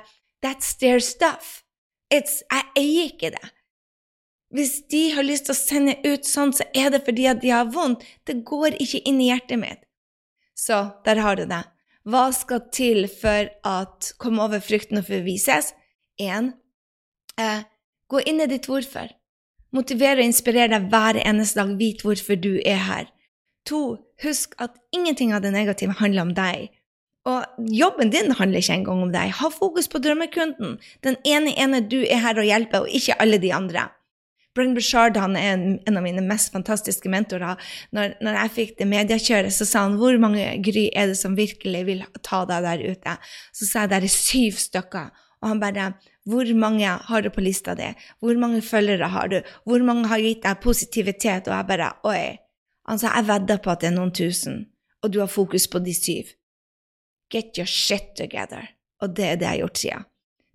That's 0.44 0.74
their 0.78 1.00
stuff. 1.00 1.64
It's, 2.12 2.42
jeg 2.52 2.70
eier 2.78 3.06
ikke 3.10 3.34
det. 3.34 3.53
Hvis 4.54 4.84
de 4.92 5.08
har 5.16 5.26
lyst 5.26 5.48
til 5.48 5.54
å 5.54 5.58
sende 5.58 5.96
ut 6.06 6.26
sånn, 6.28 6.52
så 6.54 6.66
er 6.78 6.92
det 6.94 7.02
fordi 7.06 7.26
at 7.26 7.40
de 7.42 7.50
har 7.50 7.72
vondt. 7.74 8.04
Det 8.22 8.44
går 8.46 8.76
ikke 8.78 9.02
inn 9.08 9.18
i 9.22 9.32
hjertet 9.32 9.58
mitt. 9.58 9.80
Så 10.54 10.78
der 11.06 11.18
har 11.24 11.40
du 11.40 11.48
det. 11.50 11.64
Hva 12.06 12.28
skal 12.36 12.68
til 12.74 13.08
for 13.10 13.48
at 13.66 14.12
komme 14.22 14.44
over 14.44 14.62
frykten 14.62 15.00
og 15.00 15.08
forvises? 15.08 15.72
Én 16.20 16.52
eh, 17.40 17.64
gå 18.06 18.22
inn 18.28 18.44
i 18.44 18.48
ditt 18.50 18.68
hvorfor. 18.70 19.10
Motivere 19.74 20.22
og 20.22 20.28
inspirere 20.28 20.76
deg 20.76 20.86
hver 20.92 21.18
eneste 21.24 21.58
dag. 21.58 21.74
Vit 21.80 22.04
hvorfor 22.06 22.38
du 22.38 22.52
er 22.62 22.78
her. 22.86 23.10
To, 23.66 23.96
husk 24.22 24.54
at 24.62 24.76
ingenting 24.94 25.32
av 25.34 25.42
det 25.42 25.54
negative 25.56 25.96
handler 25.98 26.28
om 26.28 26.34
deg. 26.36 26.70
Og 27.24 27.66
jobben 27.72 28.12
din 28.12 28.34
handler 28.36 28.60
ikke 28.60 28.76
engang 28.76 29.02
om 29.08 29.12
deg. 29.12 29.32
Ha 29.40 29.50
fokus 29.50 29.88
på 29.88 29.98
drømmekunden. 30.04 30.76
Den 31.02 31.16
ene 31.24 31.56
ene 31.56 31.80
du 31.80 32.02
er 32.04 32.20
her 32.20 32.38
og 32.38 32.46
hjelper, 32.46 32.84
og 32.84 32.92
ikke 32.92 33.16
alle 33.18 33.40
de 33.40 33.50
andre. 33.56 33.88
Brenn 34.54 34.74
Bushard 34.76 35.16
han 35.18 35.34
er 35.36 35.48
en, 35.56 35.64
en, 35.82 35.96
av 35.98 36.04
mine 36.04 36.22
mest 36.22 36.52
fantastiske 36.54 37.10
mentorer. 37.10 37.58
Når, 37.94 38.14
når 38.22 38.38
jeg 38.38 38.52
fikk 38.58 38.74
det 38.78 38.86
mediekjøret, 38.90 39.54
så 39.54 39.66
sa 39.66 39.82
han 39.88 39.98
hvor 39.98 40.14
mange 40.22 40.46
Gry 40.64 40.86
er 40.94 41.10
det 41.10 41.18
som 41.18 41.34
virkelig 41.38 41.82
vil 41.88 42.04
ta 42.22 42.44
deg 42.48 42.66
der 42.68 42.84
ute? 42.94 43.16
Så 43.50 43.66
sa 43.66 43.84
jeg 43.84 43.92
det 43.92 43.98
er 43.98 44.14
syv 44.14 44.60
stykker. 44.62 45.10
Og 45.42 45.50
han 45.50 45.60
bare 45.60 45.92
Hvor 46.24 46.48
mange 46.56 46.88
har 46.88 47.20
du 47.20 47.28
på 47.28 47.42
lista 47.44 47.74
di? 47.74 47.90
Hvor 48.20 48.38
mange 48.40 48.62
følgere 48.62 49.10
har 49.12 49.28
du? 49.28 49.42
Hvor 49.64 49.82
mange 49.84 50.08
har 50.08 50.22
gitt 50.22 50.42
deg 50.42 50.62
positivitet? 50.62 51.48
Og 51.48 51.56
jeg 51.56 51.66
bare 51.68 51.90
Oi. 52.04 52.38
Han 52.88 52.98
sa 52.98 53.12
jeg 53.16 53.28
vedder 53.28 53.60
på 53.60 53.72
at 53.72 53.80
det 53.80 53.90
er 53.90 53.96
noen 53.96 54.12
tusen, 54.12 54.66
og 55.02 55.12
du 55.12 55.20
har 55.20 55.28
fokus 55.28 55.66
på 55.68 55.80
de 55.80 55.94
syv. 55.96 56.32
Get 57.32 57.56
your 57.58 57.66
shit 57.66 58.12
together. 58.16 58.68
Og 59.00 59.16
det 59.16 59.24
er 59.24 59.36
det 59.36 59.46
jeg 59.48 59.50
har 59.50 59.62
gjort 59.64 59.78
siden. 59.78 60.04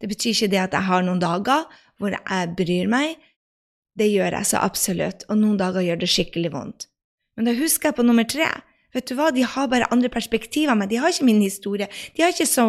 Det 0.02 0.10
betyr 0.10 0.30
ikke 0.30 0.52
det 0.54 0.60
at 0.62 0.74
jeg 0.78 0.88
har 0.88 1.06
noen 1.06 1.22
dager 1.22 1.66
hvor 2.00 2.14
jeg 2.16 2.54
bryr 2.56 2.88
meg, 2.88 3.18
det 4.00 4.10
gjør 4.10 4.38
jeg 4.40 4.50
så 4.50 4.62
absolutt, 4.64 5.26
og 5.30 5.40
noen 5.42 5.60
dager 5.60 5.86
gjør 5.86 6.02
det 6.02 6.10
skikkelig 6.12 6.52
vondt. 6.56 6.88
Men 7.38 7.48
da 7.48 7.56
husker 7.56 7.90
jeg 7.90 8.00
på 8.00 8.06
nummer 8.08 8.28
tre. 8.28 8.50
Vet 8.96 9.08
du 9.08 9.16
hva, 9.16 9.30
De 9.32 9.46
har 9.46 9.68
bare 9.70 9.88
andre 9.94 10.10
perspektiver, 10.10 10.76
men 10.76 10.90
de 10.90 10.98
har 11.00 11.14
ikke 11.14 11.28
min 11.28 11.42
historie. 11.44 11.88
De 12.16 12.24
har 12.24 12.34
ikke 12.34 12.50
så, 12.50 12.66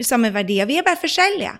samme 0.00 0.30
verdier. 0.34 0.68
Vi 0.68 0.78
er 0.78 0.86
bare 0.86 1.00
forskjellige. 1.00 1.56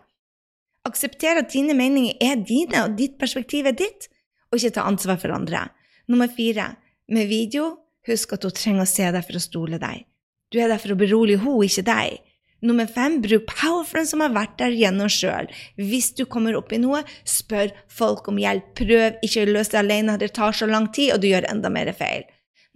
Aksepter 0.87 1.41
at 1.41 1.51
dine 1.53 1.75
meninger 1.75 2.15
er 2.23 2.39
dine, 2.39 2.85
og 2.85 2.95
ditt 2.99 3.19
perspektiv 3.19 3.67
er 3.67 3.75
ditt, 3.75 4.07
og 4.51 4.61
ikke 4.61 4.77
ta 4.79 4.87
ansvar 4.87 5.19
for 5.19 5.35
andre. 5.35 5.67
Nummer 6.09 6.31
fire. 6.31 6.77
Med 7.11 7.29
video, 7.31 7.73
husk 8.07 8.33
at 8.35 8.47
hun 8.47 8.55
trenger 8.55 8.87
å 8.87 8.91
se 8.91 9.11
deg 9.15 9.27
for 9.27 9.39
å 9.39 9.43
stole 9.43 9.83
deg. 9.83 10.07
Du 10.51 10.61
er 10.63 10.71
der 10.71 10.79
for 10.83 10.95
å 10.95 10.99
berolige 10.99 11.43
henne, 11.43 11.67
ikke 11.67 11.87
deg. 11.87 12.26
Nummer 12.65 12.89
fem, 12.89 13.19
bruk 13.21 13.45
powerfriend 13.51 14.09
som 14.09 14.23
har 14.25 14.33
vært 14.33 14.57
der 14.61 14.73
gjennom 14.73 15.11
sjøl. 15.13 15.51
Hvis 15.77 16.15
du 16.17 16.25
kommer 16.25 16.57
opp 16.57 16.73
i 16.73 16.81
noe, 16.81 17.03
spør 17.29 17.75
folk 17.93 18.31
om 18.33 18.41
hjelp. 18.41 18.71
Prøv 18.79 19.19
ikke 19.27 19.45
å 19.45 19.51
løse 19.51 19.75
det 19.75 19.83
alene, 19.83 20.17
det 20.21 20.33
tar 20.39 20.57
så 20.57 20.69
lang 20.71 20.89
tid, 20.89 21.13
og 21.15 21.21
du 21.21 21.29
gjør 21.29 21.49
enda 21.51 21.71
mer 21.73 21.93
feil. 21.97 22.25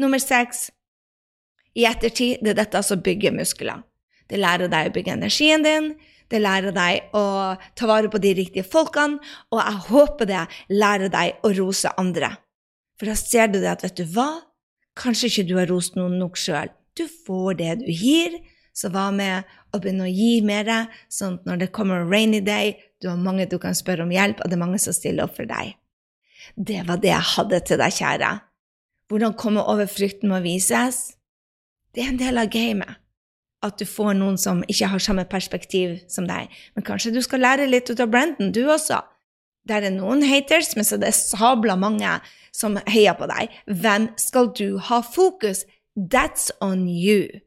Nummer 0.01 0.21
seks, 0.21 0.69
i 1.79 1.87
ettertid, 1.89 2.43
det 2.43 2.53
er 2.53 2.61
dette 2.65 2.83
som 2.85 3.01
bygger 3.01 3.35
muskler. 3.37 3.85
Det 4.31 4.39
lærer 4.39 4.71
deg 4.71 4.91
å 4.91 4.95
bygge 4.95 5.17
energien 5.17 5.65
din, 5.65 5.93
det 6.31 6.43
lærer 6.43 6.75
deg 6.75 7.17
å 7.17 7.25
ta 7.79 7.89
vare 7.91 8.11
på 8.11 8.21
de 8.23 8.35
riktige 8.39 8.67
folkene, 8.67 9.19
og 9.51 9.63
jeg 9.63 9.83
håper 9.89 10.31
det 10.31 10.45
lærer 10.71 11.11
deg 11.11 11.43
å 11.47 11.51
rose 11.57 11.91
andre. 11.99 12.35
For 13.01 13.11
da 13.11 13.17
ser 13.19 13.51
du 13.51 13.59
det 13.59 13.73
at, 13.73 13.83
vet 13.87 13.99
du 13.99 14.05
hva, 14.15 14.29
kanskje 14.99 15.31
ikke 15.31 15.47
du 15.49 15.57
har 15.59 15.71
rost 15.71 15.97
noen 15.99 16.19
nok 16.21 16.39
sjøl. 16.39 16.71
Du 16.99 17.07
får 17.09 17.59
det 17.59 17.75
du 17.83 17.91
gir, 17.91 18.37
så 18.77 18.91
hva 18.93 19.09
med 19.15 19.47
å 19.75 19.81
begynne 19.81 20.07
å 20.07 20.13
gi 20.13 20.41
mer, 20.47 20.71
sånn 21.13 21.39
at 21.39 21.49
når 21.49 21.65
det 21.65 21.73
kommer 21.75 22.07
rainy 22.09 22.41
day, 22.45 22.77
du 23.01 23.09
har 23.11 23.21
mange 23.21 23.49
du 23.49 23.59
kan 23.63 23.77
spørre 23.77 24.05
om 24.05 24.13
hjelp, 24.13 24.43
og 24.43 24.51
det 24.51 24.59
er 24.59 24.65
mange 24.65 24.81
som 24.83 24.97
stiller 24.97 25.27
opp 25.27 25.37
for 25.39 25.49
deg. 25.49 25.77
Det 26.57 26.83
var 26.89 27.01
det 27.03 27.13
jeg 27.13 27.29
hadde 27.35 27.61
til 27.69 27.81
deg, 27.81 27.95
kjære. 27.95 28.33
Hvordan 29.11 29.37
komme 29.39 29.63
over 29.67 29.91
frykten 29.91 30.31
må 30.31 30.41
vises? 30.45 31.15
Det 31.95 32.05
er 32.05 32.13
en 32.13 32.21
del 32.21 32.39
av 32.39 32.51
gamet. 32.53 32.99
At 33.61 33.77
du 33.77 33.85
får 33.85 34.15
noen 34.17 34.39
som 34.41 34.63
ikke 34.73 34.89
har 34.89 35.03
samme 35.05 35.27
perspektiv 35.29 35.99
som 36.09 36.25
deg. 36.29 36.49
Men 36.75 36.87
kanskje 36.87 37.13
du 37.13 37.21
skal 37.25 37.43
lære 37.45 37.69
litt 37.69 37.91
ut 37.91 38.01
av 38.01 38.09
Brendan, 38.13 38.55
du 38.57 38.63
også. 38.71 39.03
Der 39.69 39.85
er 39.85 39.93
noen 39.93 40.23
haters, 40.25 40.73
men 40.77 40.87
så 40.89 40.97
det 40.97 41.11
er 41.11 41.19
sabla 41.19 41.77
mange 41.77 42.15
som 42.57 42.79
heier 42.89 43.19
på 43.19 43.29
deg. 43.29 43.53
Hvem 43.69 44.09
skal 44.21 44.49
du 44.57 44.79
ha 44.89 45.03
fokus? 45.05 45.67
That's 45.99 46.49
on 46.65 46.87
you. 46.89 47.43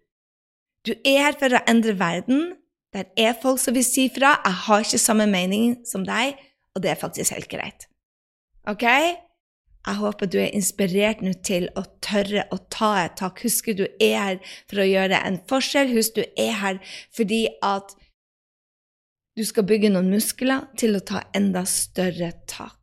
Du 0.84 0.94
er 1.08 1.22
her 1.28 1.38
for 1.40 1.56
å 1.56 1.64
endre 1.70 1.96
verden. 2.00 2.54
Der 2.94 3.08
er 3.18 3.38
folk 3.42 3.62
som 3.62 3.76
vil 3.78 3.86
si 3.88 4.10
fra. 4.14 4.36
Jeg 4.44 4.60
har 4.68 4.84
ikke 4.84 5.02
samme 5.02 5.28
mening 5.32 5.78
som 5.88 6.04
deg, 6.06 6.36
og 6.76 6.84
det 6.84 6.92
er 6.94 7.00
faktisk 7.00 7.34
helt 7.34 7.50
greit. 7.52 7.88
Ok? 8.70 8.84
Jeg 9.84 10.00
håper 10.00 10.30
du 10.32 10.38
er 10.40 10.54
inspirert 10.56 11.24
nå 11.24 11.34
til 11.44 11.66
å 11.80 11.84
tørre 12.04 12.46
å 12.56 12.60
ta 12.72 12.94
et 13.02 13.18
tak. 13.20 13.42
Husk 13.44 13.72
du 13.76 13.84
er 14.00 14.16
her 14.20 14.38
for 14.72 14.84
å 14.84 14.88
gjøre 14.88 15.20
en 15.28 15.42
forskjell. 15.50 15.92
Husk 15.96 16.20
du 16.20 16.24
er 16.40 16.56
her 16.62 16.80
fordi 17.16 17.46
at 17.64 17.96
du 19.36 19.44
skal 19.48 19.66
bygge 19.68 19.92
noen 19.92 20.12
muskler 20.14 20.70
til 20.80 20.96
å 20.96 21.04
ta 21.04 21.26
enda 21.36 21.66
større 21.68 22.32
tak. 22.48 22.83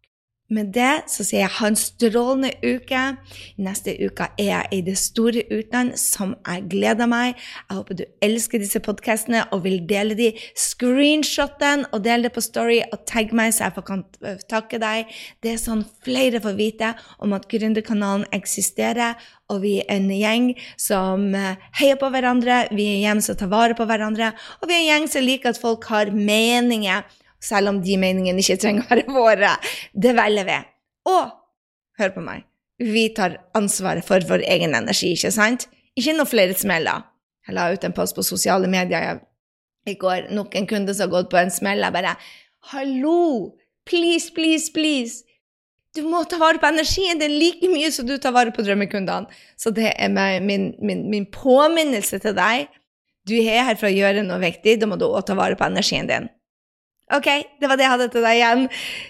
Med 0.51 0.73
det 0.75 1.05
så 1.07 1.23
sier 1.23 1.45
jeg 1.45 1.55
ha 1.61 1.69
en 1.71 1.77
strålende 1.79 2.51
uke. 2.65 3.01
Neste 3.63 3.93
uke 4.03 4.27
er 4.35 4.49
jeg 4.49 4.71
i 4.75 4.81
det 4.89 4.97
store 4.99 5.45
utland, 5.47 5.93
som 5.95 6.33
jeg 6.43 6.65
gleder 6.73 7.07
meg. 7.11 7.39
Jeg 7.69 7.79
håper 7.79 7.99
du 8.01 8.03
elsker 8.27 8.59
disse 8.59 8.83
podkastene 8.83 9.45
og 9.55 9.63
vil 9.69 9.79
dele 9.87 10.17
de. 10.19 10.33
Screenshot 10.59 11.55
den 11.63 11.85
og 11.95 12.03
del 12.03 12.27
det 12.27 12.33
på 12.35 12.43
Story 12.43 12.81
og 12.89 13.05
tagg 13.07 13.31
meg, 13.37 13.55
så 13.55 13.69
jeg 13.69 13.77
får 13.79 14.43
takke 14.51 14.83
deg. 14.83 15.15
Det 15.39 15.55
er 15.55 15.63
sånn 15.63 15.87
flere 16.03 16.43
får 16.43 16.59
vite 16.59 16.93
om 17.23 17.37
at 17.39 17.47
Gründerkanalen 17.51 18.27
eksisterer, 18.35 19.15
og 19.51 19.63
vi 19.63 19.77
er 19.85 19.95
en 19.95 20.11
gjeng 20.15 20.51
som 20.79 21.31
eh, 21.35 21.63
heier 21.79 21.99
på 21.99 22.11
hverandre, 22.11 22.65
vi 22.75 22.87
er 22.87 22.99
en 22.99 23.07
gjeng 23.07 23.25
som 23.27 23.39
tar 23.39 23.51
vare 23.51 23.79
på 23.79 23.87
hverandre, 23.87 24.35
og 24.61 24.71
vi 24.71 24.77
er 24.77 24.83
en 24.83 24.91
gjeng 24.93 25.11
som 25.15 25.27
liker 25.27 25.55
at 25.55 25.63
folk 25.63 25.87
har 25.91 26.11
meninger 26.15 27.07
selv 27.43 27.73
om 27.73 27.81
de 27.85 27.97
meningene 28.01 28.43
ikke 28.43 28.61
trenger 28.61 28.85
å 28.85 28.91
være 28.91 29.17
våre. 29.17 29.55
Det 29.93 30.15
velger 30.17 30.49
vi. 30.49 30.59
Og 31.11 31.33
hør 32.01 32.15
på 32.15 32.25
meg, 32.25 32.45
vi 32.81 33.09
tar 33.17 33.39
ansvaret 33.57 34.07
for 34.07 34.25
vår 34.29 34.45
egen 34.49 34.77
energi, 34.77 35.15
ikke 35.17 35.33
sant? 35.35 35.67
Ikke 35.99 36.15
noe 36.17 36.29
flere 36.29 36.57
smeller. 36.57 37.07
Jeg 37.47 37.57
la 37.57 37.71
ut 37.73 37.85
en 37.85 37.97
post 37.97 38.17
på 38.17 38.25
sosiale 38.25 38.69
medier 38.71 39.21
i 39.89 39.97
går, 39.99 40.29
nok 40.37 40.55
en 40.57 40.69
kunde 40.69 40.95
som 40.95 41.09
har 41.09 41.15
gått 41.17 41.33
på 41.33 41.41
en 41.41 41.53
smell. 41.53 41.83
Jeg 41.85 41.97
bare 41.97 42.17
Hallo! 42.73 43.57
Please, 43.89 44.31
please, 44.31 44.71
please! 44.73 45.25
Du 45.97 46.05
må 46.07 46.23
ta 46.29 46.39
vare 46.39 46.61
på 46.63 46.69
energien 46.69 47.19
din 47.19 47.33
like 47.41 47.67
mye 47.73 47.89
som 47.91 48.07
du 48.07 48.15
tar 48.23 48.35
vare 48.37 48.53
på 48.55 48.63
drømmekundene. 48.63 49.27
Så 49.59 49.73
det 49.75 49.91
er 49.97 50.13
min, 50.45 50.71
min, 50.79 51.09
min 51.11 51.27
påminnelse 51.27 52.21
til 52.23 52.37
deg. 52.37 52.69
Du 53.27 53.35
er 53.41 53.65
her 53.67 53.81
for 53.81 53.89
å 53.89 53.95
gjøre 53.95 54.23
noe 54.27 54.39
viktig, 54.43 54.79
da 54.81 54.87
må 54.89 55.01
du 55.01 55.09
også 55.09 55.33
ta 55.33 55.39
vare 55.41 55.59
på 55.59 55.67
energien 55.67 56.09
din. 56.09 56.29
Ok, 57.17 57.29
det 57.61 57.69
var 57.69 57.79
det 57.79 57.87
jeg 57.87 57.95
hadde 57.95 58.11
til 58.15 58.27
deg 58.27 58.39
igjen. 58.39 58.67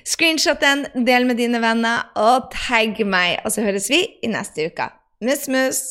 Screenshot 0.09 0.63
den, 0.63 0.87
del 1.07 1.27
med 1.29 1.41
dine 1.41 1.61
venner, 1.63 2.07
og 2.17 2.49
tagg 2.55 3.01
meg. 3.05 3.41
Og 3.45 3.53
så 3.53 3.65
høres 3.67 3.91
vi 3.93 4.05
i 4.25 4.31
neste 4.33 4.71
uke. 4.71 4.89
Mus, 5.25 5.49
mus. 5.53 5.83